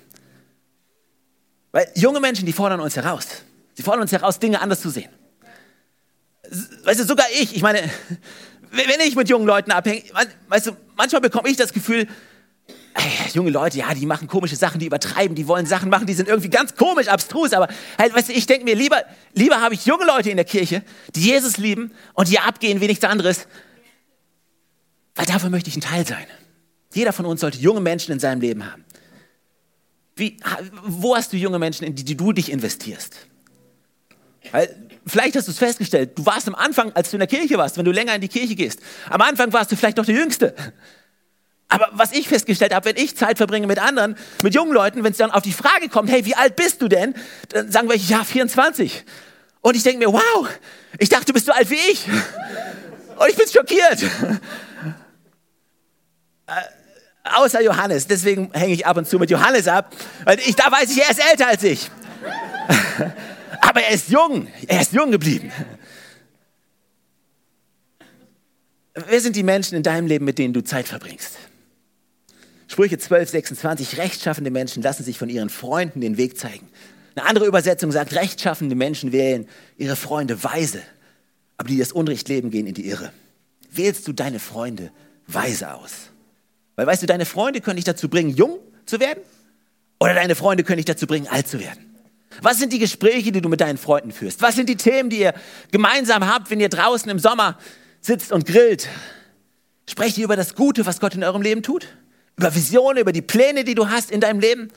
Weil 1.72 1.92
junge 1.96 2.20
Menschen, 2.20 2.46
die 2.46 2.54
fordern 2.54 2.80
uns 2.80 2.96
heraus. 2.96 3.28
Sie 3.74 3.84
fordern 3.84 4.04
uns 4.04 4.12
heraus, 4.12 4.40
Dinge 4.40 4.62
anders 4.62 4.82
zu 4.82 4.90
sehen. 4.90 5.10
Weißt 6.84 7.00
du, 7.00 7.06
sogar 7.06 7.26
ich, 7.34 7.56
ich 7.56 7.62
meine, 7.62 7.82
wenn 8.72 9.00
ich 9.02 9.16
mit 9.16 9.28
jungen 9.30 9.48
Leuten 9.48 9.72
abhänge, 9.72 10.04
weißt 10.48 10.68
du, 10.68 10.78
manchmal 10.96 11.22
bekomme 11.22 11.50
ich 11.50 11.58
das 11.58 11.74
Gefühl, 11.74 12.08
junge 13.34 13.50
Leute, 13.50 13.78
ja, 13.78 13.94
die 13.94 14.06
machen 14.06 14.28
komische 14.28 14.56
Sachen, 14.56 14.80
die 14.80 14.86
übertreiben, 14.86 15.36
die 15.36 15.48
wollen 15.48 15.66
Sachen 15.66 15.90
machen, 15.90 16.08
die 16.08 16.14
sind 16.14 16.30
irgendwie 16.30 16.50
ganz 16.50 16.76
komisch, 16.76 17.08
abstrus, 17.08 17.54
aber 17.54 17.68
halt, 17.98 18.16
weißt 18.16 18.30
du, 18.30 18.34
ich 18.34 18.46
denke 18.46 18.64
mir, 18.64 18.76
lieber, 18.76 19.04
lieber 19.34 19.62
habe 19.62 19.74
ich 19.74 19.86
junge 19.86 20.06
Leute 20.06 20.30
in 20.30 20.38
der 20.38 20.46
Kirche, 20.46 20.84
die 21.14 21.22
Jesus 21.22 21.58
lieben 21.58 21.92
und 22.14 22.30
die 22.30 22.40
abgehen 22.40 22.82
wie 22.82 22.88
nichts 22.88 23.04
anderes, 23.04 23.48
weil 25.16 25.26
dafür 25.26 25.50
möchte 25.50 25.70
ich 25.70 25.76
ein 25.76 25.82
Teil 25.82 26.06
sein. 26.06 26.26
Jeder 26.94 27.12
von 27.12 27.26
uns 27.26 27.42
sollte 27.42 27.58
junge 27.58 27.82
Menschen 27.82 28.14
in 28.14 28.20
seinem 28.20 28.42
Leben 28.42 28.70
haben. 28.72 28.86
Wie, 30.16 30.38
wo 30.84 31.16
hast 31.16 31.34
du 31.34 31.38
junge 31.38 31.60
Menschen, 31.60 31.86
in 31.86 31.96
die, 31.96 32.06
die 32.06 32.16
du 32.16 32.32
dich 32.32 32.50
investierst? 32.50 33.28
Weil, 34.52 34.74
vielleicht 35.06 35.36
hast 35.36 35.48
du 35.48 35.52
es 35.52 35.58
festgestellt, 35.58 36.18
du 36.18 36.26
warst 36.26 36.48
am 36.48 36.56
Anfang, 36.56 36.94
als 36.94 37.10
du 37.10 37.18
in 37.18 37.20
der 37.20 37.28
Kirche 37.28 37.58
warst, 37.58 37.78
wenn 37.78 37.84
du 37.84 37.92
länger 37.92 38.16
in 38.16 38.22
die 38.22 38.30
Kirche 38.30 38.56
gehst, 38.56 38.80
am 39.10 39.22
Anfang 39.22 39.52
warst 39.52 39.72
du 39.72 39.76
vielleicht 39.76 39.98
noch 39.98 40.06
der 40.06 40.16
Jüngste. 40.16 40.56
Aber 41.68 41.90
was 41.94 42.12
ich 42.12 42.28
festgestellt 42.28 42.74
habe, 42.74 42.90
wenn 42.90 42.98
ich 42.98 43.18
Zeit 43.18 43.38
verbringe 43.38 43.68
mit 43.68 43.80
anderen, 43.80 44.16
mit 44.44 44.54
jungen 44.54 44.72
Leuten, 44.72 45.04
wenn 45.04 45.12
es 45.12 45.18
dann 45.18 45.32
auf 45.32 45.42
die 45.42 45.52
Frage 45.52 45.90
kommt, 45.90 46.10
hey, 46.12 46.24
wie 46.26 46.36
alt 46.36 46.56
bist 46.56 46.82
du 46.82 46.88
denn? 46.88 47.16
Dann 47.50 47.72
sagen 47.72 47.90
wir, 47.90 47.96
ja, 47.96 48.24
24. 48.24 49.04
Und 49.62 49.76
ich 49.76 49.84
denke 49.84 50.06
mir, 50.06 50.14
wow, 50.14 50.48
ich 51.00 51.10
dachte, 51.10 51.26
du 51.26 51.34
bist 51.34 51.48
so 51.48 51.52
alt 51.52 51.70
wie 51.70 51.80
ich. 51.92 52.06
Und 52.08 53.30
ich 53.30 53.36
bin 53.36 53.48
schockiert. 53.48 54.04
Äh, 56.48 56.62
außer 57.24 57.62
Johannes, 57.62 58.06
deswegen 58.06 58.52
hänge 58.54 58.74
ich 58.74 58.86
ab 58.86 58.98
und 58.98 59.08
zu 59.08 59.18
mit 59.18 59.32
Johannes 59.32 59.68
ab. 59.68 59.96
Weil 60.24 60.38
ich, 60.40 60.56
da 60.56 60.72
weiß 60.72 60.92
ich, 60.92 61.02
er 61.02 61.10
ist 61.10 61.20
älter 61.32 61.48
als 61.48 61.64
ich. 61.64 61.90
Aber 63.62 63.82
er 63.82 63.90
ist 63.90 64.10
jung, 64.10 64.48
er 64.68 64.82
ist 64.82 64.94
jung 64.94 65.10
geblieben. 65.10 65.52
Wer 68.94 69.20
sind 69.20 69.36
die 69.36 69.44
Menschen 69.44 69.76
in 69.76 69.82
deinem 69.82 70.06
Leben, 70.06 70.24
mit 70.24 70.38
denen 70.38 70.54
du 70.54 70.64
Zeit 70.64 70.88
verbringst? 70.88 71.38
Sprüche 72.76 72.98
12, 72.98 73.30
26, 73.30 73.98
rechtschaffende 74.00 74.52
Menschen 74.52 74.84
lassen 74.84 75.06
sich 75.06 75.18
von 75.18 75.30
ihren 75.30 75.50
Freunden 75.50 76.02
den 76.02 76.18
Weg 76.18 76.38
zeigen. 76.38 76.68
Eine 77.16 77.26
andere 77.26 77.46
Übersetzung 77.46 77.90
sagt, 77.90 78.14
rechtschaffende 78.14 78.76
Menschen 78.76 79.14
wählen 79.14 79.48
ihre 79.78 79.96
Freunde 79.96 80.44
weise, 80.44 80.82
aber 81.56 81.70
die 81.70 81.78
das 81.78 81.94
Unrecht 81.94 82.28
leben, 82.28 82.52
gehen 82.52 82.68
in 82.68 82.74
die 82.74 82.86
Irre. 82.86 83.14
Wählst 83.72 84.06
du 84.10 84.12
deine 84.12 84.40
Freunde 84.40 84.92
weise 85.26 85.74
aus? 85.74 86.10
Weil 86.76 86.86
weißt 86.86 87.02
du, 87.02 87.06
deine 87.06 87.26
Freunde 87.26 87.62
können 87.62 87.78
dich 87.78 87.86
dazu 87.86 88.10
bringen, 88.10 88.32
jung 88.32 88.60
zu 88.86 89.00
werden 89.00 89.24
oder 90.02 90.14
deine 90.14 90.36
Freunde 90.36 90.66
können 90.66 90.80
dich 90.80 90.86
dazu 90.86 91.08
bringen, 91.08 91.30
alt 91.30 91.48
zu 91.48 91.62
werden. 91.62 91.96
Was 92.42 92.60
sind 92.60 92.74
die 92.74 92.80
Gespräche, 92.80 93.32
die 93.32 93.40
du 93.40 93.48
mit 93.48 93.62
deinen 93.62 93.78
Freunden 93.78 94.12
führst? 94.12 94.42
Was 94.42 94.58
sind 94.58 94.68
die 94.68 94.76
Themen, 94.76 95.10
die 95.10 95.20
ihr 95.20 95.34
gemeinsam 95.72 96.28
habt, 96.28 96.52
wenn 96.52 96.60
ihr 96.60 96.68
draußen 96.68 97.10
im 97.10 97.20
Sommer 97.20 97.58
sitzt 98.02 98.34
und 98.34 98.46
grillt? 98.46 98.90
Sprecht 99.90 100.18
ihr 100.18 100.26
über 100.26 100.36
das 100.36 100.56
Gute, 100.56 100.86
was 100.86 101.00
Gott 101.00 101.16
in 101.16 101.24
eurem 101.24 101.42
Leben 101.42 101.64
tut? 101.64 101.88
Über 102.38 102.54
Visionen, 102.54 103.00
über 103.00 103.12
die 103.12 103.22
Pläne, 103.22 103.64
die 103.64 103.76
du 103.76 103.90
hast 103.90 104.12
in 104.12 104.20
deinem 104.22 104.40
Leben? 104.40 104.72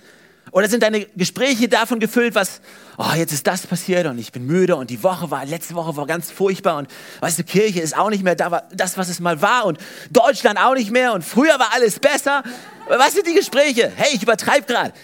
Oder 0.50 0.68
sind 0.68 0.82
deine 0.82 1.04
Gespräche 1.16 1.68
davon 1.68 2.00
gefüllt, 2.00 2.34
was, 2.34 2.60
oh, 2.96 3.12
jetzt 3.16 3.32
ist 3.32 3.46
das 3.46 3.66
passiert 3.66 4.06
und 4.06 4.18
ich 4.18 4.32
bin 4.32 4.46
müde 4.46 4.76
und 4.76 4.90
die 4.90 5.02
Woche 5.02 5.30
war, 5.30 5.44
letzte 5.44 5.74
Woche 5.74 5.96
war 5.96 6.06
ganz 6.06 6.30
furchtbar 6.30 6.78
und 6.78 6.88
weißt 7.20 7.38
du, 7.38 7.44
Kirche 7.44 7.80
ist 7.80 7.96
auch 7.96 8.08
nicht 8.08 8.22
mehr 8.22 8.34
da, 8.34 8.66
das, 8.72 8.96
was 8.96 9.08
es 9.08 9.20
mal 9.20 9.42
war 9.42 9.66
und 9.66 9.78
Deutschland 10.10 10.58
auch 10.58 10.74
nicht 10.74 10.90
mehr 10.90 11.12
und 11.12 11.24
früher 11.24 11.58
war 11.58 11.72
alles 11.74 11.98
besser. 11.98 12.42
Was 12.88 13.12
sind 13.12 13.26
die 13.26 13.34
Gespräche? 13.34 13.92
Hey, 13.94 14.14
ich 14.14 14.22
übertreibe 14.22 14.66
gerade. 14.66 14.94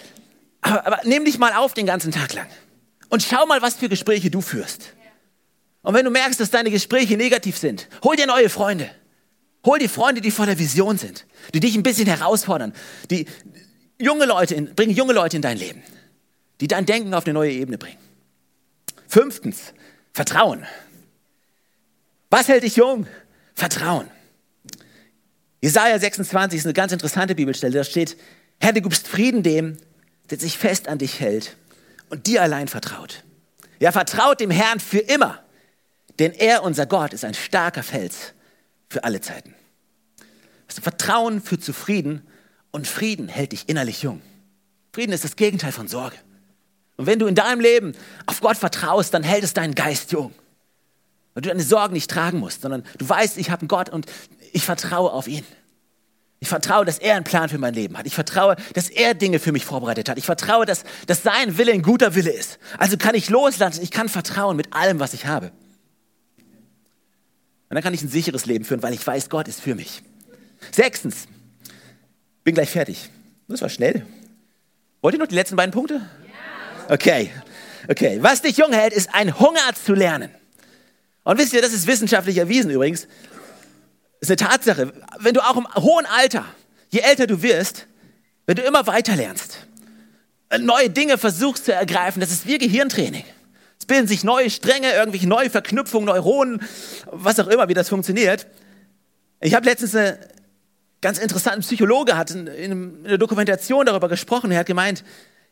Aber, 0.62 0.86
aber 0.86 1.00
nimm 1.04 1.24
dich 1.24 1.38
mal 1.38 1.52
auf 1.52 1.74
den 1.74 1.86
ganzen 1.86 2.10
Tag 2.10 2.32
lang 2.32 2.46
und 3.10 3.22
schau 3.22 3.44
mal, 3.46 3.60
was 3.60 3.74
für 3.74 3.88
Gespräche 3.88 4.30
du 4.30 4.40
führst. 4.40 4.94
Und 5.82 5.92
wenn 5.92 6.06
du 6.06 6.10
merkst, 6.10 6.40
dass 6.40 6.50
deine 6.50 6.70
Gespräche 6.70 7.18
negativ 7.18 7.58
sind, 7.58 7.88
hol 8.02 8.16
dir 8.16 8.26
neue 8.26 8.48
Freunde. 8.48 8.90
Hol 9.64 9.78
dir 9.78 9.88
Freunde, 9.88 10.20
die 10.20 10.30
vor 10.30 10.46
der 10.46 10.58
Vision 10.58 10.98
sind, 10.98 11.26
die 11.54 11.60
dich 11.60 11.74
ein 11.74 11.82
bisschen 11.82 12.06
herausfordern, 12.06 12.74
die 13.10 13.26
junge 13.98 14.26
Leute 14.26 14.54
in, 14.54 14.74
bringen 14.74 14.94
junge 14.94 15.14
Leute 15.14 15.36
in 15.36 15.42
dein 15.42 15.56
Leben, 15.56 15.82
die 16.60 16.68
dein 16.68 16.84
Denken 16.84 17.14
auf 17.14 17.24
eine 17.24 17.32
neue 17.32 17.52
Ebene 17.52 17.78
bringen. 17.78 17.98
Fünftens, 19.08 19.72
Vertrauen. 20.12 20.66
Was 22.30 22.48
hält 22.48 22.62
dich 22.62 22.76
jung? 22.76 23.06
Vertrauen. 23.54 24.10
Jesaja 25.62 25.98
26 25.98 26.58
ist 26.58 26.66
eine 26.66 26.74
ganz 26.74 26.92
interessante 26.92 27.34
Bibelstelle. 27.34 27.78
Da 27.78 27.84
steht: 27.84 28.18
Herr, 28.60 28.72
du 28.72 28.82
gibst 28.82 29.08
Frieden 29.08 29.42
dem, 29.42 29.78
der 30.30 30.38
sich 30.38 30.58
fest 30.58 30.88
an 30.88 30.98
dich 30.98 31.20
hält 31.20 31.56
und 32.10 32.26
dir 32.26 32.42
allein 32.42 32.68
vertraut. 32.68 33.22
Ja, 33.80 33.92
vertraut 33.92 34.40
dem 34.40 34.50
Herrn 34.50 34.78
für 34.78 34.98
immer, 34.98 35.42
denn 36.18 36.32
er, 36.32 36.64
unser 36.64 36.86
Gott, 36.86 37.12
ist 37.12 37.24
ein 37.24 37.34
starker 37.34 37.82
Fels 37.82 38.34
für 38.94 39.04
alle 39.04 39.20
Zeiten. 39.20 39.54
Vertrauen 40.68 41.42
führt 41.42 41.62
zu 41.62 41.72
Frieden 41.72 42.26
und 42.70 42.88
Frieden 42.88 43.28
hält 43.28 43.52
dich 43.52 43.68
innerlich 43.68 44.02
jung. 44.02 44.22
Frieden 44.92 45.12
ist 45.12 45.24
das 45.24 45.36
Gegenteil 45.36 45.72
von 45.72 45.88
Sorge. 45.88 46.16
Und 46.96 47.06
wenn 47.06 47.18
du 47.18 47.26
in 47.26 47.34
deinem 47.34 47.60
Leben 47.60 47.92
auf 48.26 48.40
Gott 48.40 48.56
vertraust, 48.56 49.12
dann 49.14 49.22
hält 49.22 49.44
es 49.44 49.54
deinen 49.54 49.74
Geist 49.74 50.12
jung. 50.12 50.32
Weil 51.34 51.42
du 51.42 51.48
deine 51.48 51.62
Sorgen 51.62 51.94
nicht 51.94 52.10
tragen 52.10 52.38
musst, 52.38 52.62
sondern 52.62 52.84
du 52.98 53.08
weißt, 53.08 53.38
ich 53.38 53.50
habe 53.50 53.62
einen 53.62 53.68
Gott 53.68 53.88
und 53.88 54.06
ich 54.52 54.64
vertraue 54.64 55.12
auf 55.12 55.26
ihn. 55.26 55.44
Ich 56.38 56.48
vertraue, 56.48 56.84
dass 56.84 56.98
er 56.98 57.16
einen 57.16 57.24
Plan 57.24 57.48
für 57.48 57.58
mein 57.58 57.74
Leben 57.74 57.96
hat. 57.96 58.06
Ich 58.06 58.14
vertraue, 58.14 58.56
dass 58.74 58.90
er 58.90 59.14
Dinge 59.14 59.38
für 59.38 59.50
mich 59.50 59.64
vorbereitet 59.64 60.08
hat. 60.08 60.18
Ich 60.18 60.26
vertraue, 60.26 60.66
dass, 60.66 60.84
dass 61.06 61.22
sein 61.22 61.56
Wille 61.58 61.72
ein 61.72 61.82
guter 61.82 62.14
Wille 62.14 62.30
ist. 62.30 62.58
Also 62.78 62.96
kann 62.96 63.14
ich 63.14 63.30
loslassen. 63.30 63.82
Ich 63.82 63.90
kann 63.90 64.08
vertrauen 64.08 64.56
mit 64.56 64.72
allem, 64.74 65.00
was 65.00 65.14
ich 65.14 65.26
habe. 65.26 65.52
Und 67.74 67.78
dann 67.78 67.82
kann 67.82 67.94
ich 67.94 68.02
ein 68.02 68.08
sicheres 68.08 68.46
Leben 68.46 68.64
führen, 68.64 68.84
weil 68.84 68.94
ich 68.94 69.04
weiß, 69.04 69.28
Gott 69.28 69.48
ist 69.48 69.60
für 69.60 69.74
mich. 69.74 70.00
Sechstens, 70.70 71.26
bin 72.44 72.54
gleich 72.54 72.70
fertig. 72.70 73.10
Das 73.48 73.62
war 73.62 73.68
schnell. 73.68 74.06
Wollt 75.02 75.16
ihr 75.16 75.18
noch 75.18 75.26
die 75.26 75.34
letzten 75.34 75.56
beiden 75.56 75.72
Punkte? 75.72 76.00
Okay, 76.88 77.32
okay. 77.88 78.18
Was 78.20 78.42
dich 78.42 78.58
jung 78.58 78.72
hält, 78.72 78.92
ist 78.92 79.12
ein 79.12 79.40
Hunger 79.40 79.74
zu 79.74 79.92
lernen. 79.94 80.30
Und 81.24 81.36
wisst 81.38 81.52
ihr, 81.52 81.62
das 81.62 81.72
ist 81.72 81.88
wissenschaftlich 81.88 82.36
erwiesen 82.36 82.70
übrigens 82.70 83.08
ist 84.20 84.30
eine 84.30 84.36
Tatsache. 84.36 84.92
Wenn 85.18 85.34
du 85.34 85.40
auch 85.40 85.56
im 85.56 85.66
hohen 85.74 86.06
Alter, 86.06 86.44
je 86.92 87.00
älter 87.00 87.26
du 87.26 87.42
wirst, 87.42 87.88
wenn 88.46 88.54
du 88.54 88.62
immer 88.62 88.86
weiter 88.86 89.16
lernst, 89.16 89.66
neue 90.60 90.90
Dinge 90.90 91.18
versuchst 91.18 91.64
zu 91.64 91.72
ergreifen, 91.72 92.20
das 92.20 92.30
ist 92.30 92.46
wie 92.46 92.58
Gehirntraining. 92.58 93.24
Es 93.84 93.86
bilden 93.86 94.08
sich 94.08 94.24
neue 94.24 94.48
Stränge, 94.48 94.94
irgendwelche 94.94 95.28
neue 95.28 95.50
Verknüpfungen, 95.50 96.06
Neuronen, 96.06 96.62
was 97.12 97.38
auch 97.38 97.48
immer, 97.48 97.68
wie 97.68 97.74
das 97.74 97.90
funktioniert. 97.90 98.46
Ich 99.42 99.52
habe 99.52 99.66
letztens 99.66 99.94
einen 99.94 100.16
ganz 101.02 101.18
interessanten 101.18 101.60
Psychologe 101.60 102.16
hat 102.16 102.30
in, 102.30 102.46
in 102.46 103.04
einer 103.04 103.18
Dokumentation 103.18 103.84
darüber 103.84 104.08
gesprochen. 104.08 104.50
Er 104.52 104.60
hat 104.60 104.66
gemeint, 104.66 105.04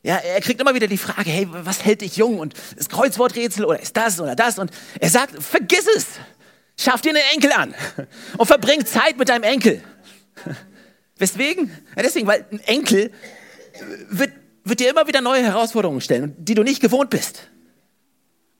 ja, 0.03 0.17
er 0.17 0.41
kriegt 0.41 0.63
immer 0.63 0.75
wieder 0.75 0.87
die 0.87 0.97
Frage, 0.97 1.29
hey, 1.29 1.47
was 1.51 1.85
hält 1.85 2.01
dich 2.01 2.17
jung? 2.17 2.39
Und 2.39 2.55
ist 2.75 2.89
Kreuzworträtsel 2.89 3.67
oder 3.67 3.79
ist 3.79 3.99
das 3.99 4.19
oder 4.19 4.35
das? 4.35 4.59
Und 4.59 4.71
er 4.99 5.11
sagt, 5.11 5.43
vergiss 5.43 5.87
es. 5.95 6.07
Schaff 6.79 7.03
dir 7.03 7.11
einen 7.11 7.23
Enkel 7.35 7.53
an 7.53 7.75
und 8.39 8.47
verbring 8.47 8.87
Zeit 8.87 9.19
mit 9.19 9.29
deinem 9.29 9.43
Enkel. 9.43 9.85
Weswegen? 11.19 11.71
Ja, 11.97 12.03
deswegen, 12.03 12.27
weil 12.27 12.47
ein 12.51 12.61
Enkel 12.61 13.13
wird, 14.09 14.33
wird 14.65 14.81
dir 14.81 14.89
immer 14.89 15.07
wieder 15.07 15.21
neue 15.21 15.43
Herausforderungen 15.43 16.01
stellen, 16.01 16.35
die 16.39 16.55
du 16.55 16.63
nicht 16.63 16.81
gewohnt 16.81 17.11
bist. 17.11 17.52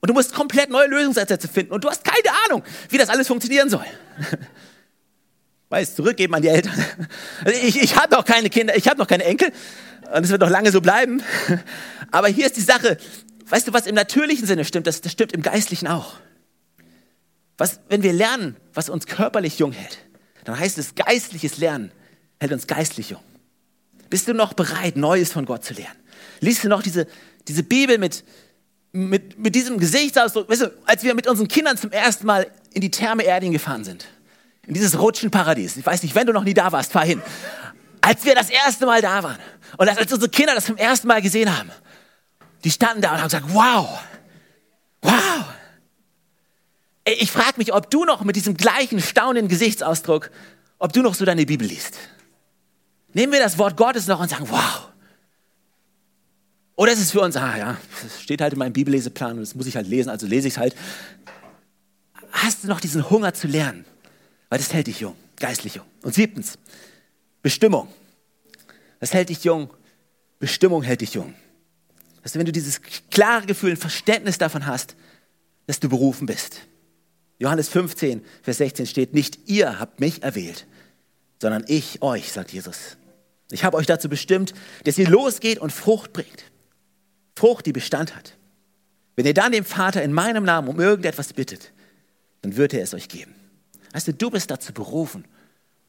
Und 0.03 0.09
du 0.09 0.13
musst 0.15 0.33
komplett 0.33 0.69
neue 0.69 0.87
Lösungsansätze 0.87 1.47
finden 1.47 1.71
und 1.71 1.81
du 1.85 1.89
hast 1.89 2.03
keine 2.03 2.35
Ahnung, 2.45 2.61
wie 2.89 2.97
das 2.97 3.07
alles 3.07 3.25
funktionieren 3.25 3.69
soll. 3.69 3.85
Weiß, 5.69 5.95
zurückgeben 5.95 6.35
an 6.35 6.41
die 6.41 6.49
Eltern. 6.49 6.73
Also 7.45 7.57
ich, 7.61 7.81
ich 7.81 7.95
habe 7.95 8.13
noch 8.13 8.25
keine 8.25 8.49
Kinder, 8.49 8.75
ich 8.75 8.89
habe 8.89 8.99
noch 8.99 9.07
keine 9.07 9.23
Enkel 9.23 9.53
und 10.13 10.25
es 10.25 10.29
wird 10.29 10.41
noch 10.41 10.49
lange 10.49 10.73
so 10.73 10.81
bleiben. 10.81 11.23
Aber 12.11 12.27
hier 12.27 12.47
ist 12.47 12.57
die 12.57 12.61
Sache, 12.61 12.97
weißt 13.47 13.69
du, 13.69 13.71
was 13.71 13.85
im 13.85 13.95
natürlichen 13.95 14.45
Sinne 14.45 14.65
stimmt, 14.65 14.87
das, 14.87 14.99
das 14.99 15.13
stimmt 15.13 15.31
im 15.31 15.41
geistlichen 15.41 15.87
auch. 15.87 16.15
Was, 17.57 17.79
wenn 17.87 18.03
wir 18.03 18.11
lernen, 18.11 18.57
was 18.73 18.89
uns 18.89 19.05
körperlich 19.05 19.59
jung 19.59 19.71
hält, 19.71 19.99
dann 20.43 20.59
heißt 20.59 20.77
es, 20.79 20.95
geistliches 20.95 21.59
Lernen 21.59 21.93
hält 22.41 22.51
uns 22.51 22.67
geistlich 22.67 23.11
jung. 23.11 23.23
Bist 24.09 24.27
du 24.27 24.33
noch 24.33 24.51
bereit, 24.51 24.97
Neues 24.97 25.31
von 25.31 25.45
Gott 25.45 25.63
zu 25.63 25.73
lernen? 25.73 25.97
Liest 26.41 26.61
du 26.65 26.67
noch 26.67 26.83
diese, 26.83 27.07
diese 27.47 27.63
Bibel 27.63 27.97
mit, 27.99 28.25
mit, 28.93 29.37
mit 29.37 29.55
diesem 29.55 29.77
Gesichtsausdruck? 29.77 30.49
Weißt 30.49 30.61
du, 30.61 30.71
als 30.85 31.03
wir 31.03 31.13
mit 31.13 31.27
unseren 31.27 31.49
Kindern 31.49 31.77
zum 31.77 31.91
ersten 31.91 32.25
Mal 32.25 32.49
in 32.73 32.79
die 32.79 32.91
Therme 32.91 33.23
Erding 33.23 33.51
gefahren 33.51 33.83
sind, 33.83 34.07
in 34.65 34.73
dieses 34.73 34.97
Rutschenparadies, 34.97 35.75
ich 35.75 35.85
weiß 35.85 36.03
nicht, 36.03 36.15
wenn 36.15 36.25
du 36.25 36.33
noch 36.33 36.45
nie 36.45 36.53
da 36.53 36.71
warst, 36.71 36.93
fahr 36.93 37.05
hin. 37.05 37.21
Als 37.99 38.23
wir 38.23 38.33
das 38.33 38.49
erste 38.49 38.85
Mal 38.85 39.01
da 39.01 39.21
waren 39.23 39.37
und 39.77 39.89
als 39.89 40.11
unsere 40.11 40.29
Kinder 40.29 40.55
das 40.55 40.65
zum 40.65 40.77
ersten 40.77 41.07
Mal 41.07 41.21
gesehen 41.21 41.57
haben, 41.57 41.69
die 42.63 42.71
standen 42.71 43.01
da 43.01 43.11
und 43.11 43.17
haben 43.17 43.25
gesagt, 43.25 43.47
wow, 43.49 43.99
wow, 45.01 45.45
ich 47.05 47.29
frage 47.29 47.55
mich, 47.57 47.73
ob 47.73 47.89
du 47.89 48.05
noch 48.05 48.23
mit 48.23 48.37
diesem 48.37 48.55
gleichen 48.55 49.01
staunenden 49.01 49.49
Gesichtsausdruck 49.49 50.29
ob 50.83 50.91
du 50.91 51.01
noch 51.01 51.13
so 51.13 51.23
deine 51.23 51.45
Bibel 51.45 51.65
liest. 51.65 51.97
Nehmen 53.13 53.31
wir 53.31 53.39
das 53.39 53.57
Wort 53.57 53.77
Gottes 53.77 54.05
noch 54.07 54.19
und 54.19 54.29
sagen, 54.29 54.49
wow. 54.49 54.89
Oder 56.75 56.93
ist 56.93 56.99
es 56.99 57.11
für 57.11 57.21
uns, 57.21 57.35
ah 57.35 57.57
ja, 57.57 57.77
das 58.01 58.21
steht 58.21 58.41
halt 58.41 58.53
in 58.53 58.59
meinem 58.59 58.73
Bibelleseplan 58.73 59.33
und 59.33 59.41
das 59.41 59.55
muss 59.55 59.67
ich 59.67 59.75
halt 59.75 59.87
lesen, 59.87 60.09
also 60.09 60.25
lese 60.25 60.47
ich 60.47 60.55
es 60.55 60.57
halt. 60.57 60.75
Hast 62.31 62.63
du 62.63 62.67
noch 62.67 62.79
diesen 62.79 63.09
Hunger 63.09 63.33
zu 63.33 63.47
lernen? 63.47 63.85
Weil 64.49 64.57
das 64.57 64.73
hält 64.73 64.87
dich 64.87 64.99
jung, 64.99 65.15
geistlich 65.39 65.75
jung. 65.75 65.85
Und 66.01 66.15
siebtens, 66.15 66.57
Bestimmung. 67.41 67.87
Das 68.99 69.13
hält 69.13 69.29
dich 69.29 69.43
jung. 69.43 69.69
Bestimmung 70.39 70.81
hält 70.81 71.01
dich 71.01 71.13
jung. 71.13 71.33
Dass 72.23 72.33
du, 72.33 72.39
wenn 72.39 72.45
du 72.45 72.51
dieses 72.51 72.81
klare 73.11 73.45
Gefühl, 73.45 73.71
ein 73.71 73.77
Verständnis 73.77 74.37
davon 74.37 74.65
hast, 74.65 74.95
dass 75.67 75.79
du 75.79 75.89
berufen 75.89 76.25
bist. 76.25 76.61
Johannes 77.37 77.69
15, 77.69 78.23
Vers 78.41 78.57
16 78.57 78.87
steht, 78.87 79.13
nicht 79.13 79.49
ihr 79.49 79.79
habt 79.79 79.99
mich 79.99 80.23
erwählt, 80.23 80.65
sondern 81.41 81.65
ich 81.67 82.01
euch, 82.01 82.31
sagt 82.31 82.53
Jesus. 82.53 82.97
Ich 83.51 83.63
habe 83.63 83.77
euch 83.77 83.85
dazu 83.85 84.09
bestimmt, 84.09 84.53
dass 84.85 84.97
ihr 84.97 85.09
losgeht 85.09 85.59
und 85.59 85.71
Frucht 85.71 86.13
bringt. 86.13 86.45
Frucht, 87.35 87.65
die 87.65 87.73
Bestand 87.73 88.15
hat. 88.15 88.35
Wenn 89.15 89.25
ihr 89.25 89.33
dann 89.33 89.51
dem 89.51 89.65
Vater 89.65 90.03
in 90.03 90.13
meinem 90.13 90.43
Namen 90.43 90.67
um 90.67 90.79
irgendetwas 90.79 91.33
bittet, 91.33 91.71
dann 92.41 92.55
wird 92.57 92.73
er 92.73 92.83
es 92.83 92.93
euch 92.93 93.07
geben. 93.07 93.33
Weißt 93.93 94.07
du, 94.07 94.13
du 94.13 94.29
bist 94.31 94.49
dazu 94.49 94.73
berufen, 94.73 95.25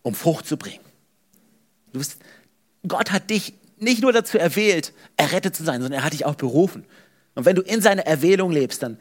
um 0.02 0.14
Frucht 0.14 0.46
zu 0.46 0.56
bringen. 0.56 0.84
Du 1.92 1.98
bist, 1.98 2.18
Gott 2.86 3.12
hat 3.12 3.30
dich 3.30 3.54
nicht 3.78 4.02
nur 4.02 4.12
dazu 4.12 4.38
erwählt, 4.38 4.92
errettet 5.16 5.56
zu 5.56 5.64
sein, 5.64 5.80
sondern 5.80 6.00
er 6.00 6.04
hat 6.04 6.12
dich 6.12 6.24
auch 6.24 6.34
berufen. 6.34 6.84
Und 7.34 7.44
wenn 7.44 7.56
du 7.56 7.62
in 7.62 7.80
seiner 7.80 8.06
Erwählung 8.06 8.52
lebst, 8.52 8.82
dann, 8.82 8.98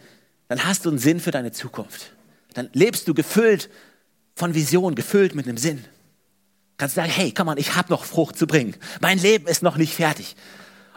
dann 0.47 0.65
hast 0.65 0.85
du 0.85 0.89
einen 0.89 0.99
Sinn 0.99 1.19
für 1.19 1.31
deine 1.31 1.51
Zukunft. 1.51 2.13
Dann 2.53 2.69
lebst 2.73 3.07
du 3.07 3.13
gefüllt 3.13 3.69
von 4.35 4.53
Vision, 4.53 4.95
gefüllt 4.95 5.35
mit 5.35 5.47
einem 5.47 5.57
Sinn. 5.57 5.83
Kannst 6.77 6.95
sagen, 6.95 7.11
hey, 7.11 7.31
komm 7.31 7.47
mal, 7.47 7.59
ich 7.59 7.75
habe 7.75 7.91
noch 7.91 8.03
Frucht 8.03 8.37
zu 8.37 8.47
bringen. 8.47 8.75
Mein 8.99 9.19
Leben 9.19 9.47
ist 9.47 9.61
noch 9.61 9.77
nicht 9.77 9.93
fertig. 9.93 10.35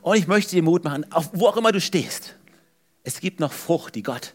Und 0.06 0.16
ich 0.16 0.28
möchte 0.28 0.54
dir 0.54 0.62
Mut 0.62 0.84
machen, 0.84 1.10
auf, 1.12 1.30
wo 1.32 1.48
auch 1.48 1.56
immer 1.56 1.72
du 1.72 1.80
stehst. 1.80 2.36
Es 3.02 3.18
gibt 3.18 3.40
noch 3.40 3.52
Frucht, 3.52 3.96
die 3.96 4.04
Gott 4.04 4.34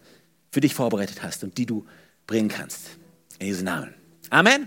für 0.51 0.59
dich 0.59 0.73
vorbereitet 0.73 1.23
hast 1.23 1.45
und 1.45 1.57
die 1.57 1.65
du 1.65 1.85
bringen 2.27 2.49
kannst. 2.49 2.97
In 3.39 3.47
Jesu 3.47 3.63
Namen. 3.63 3.93
Amen. 4.29 4.59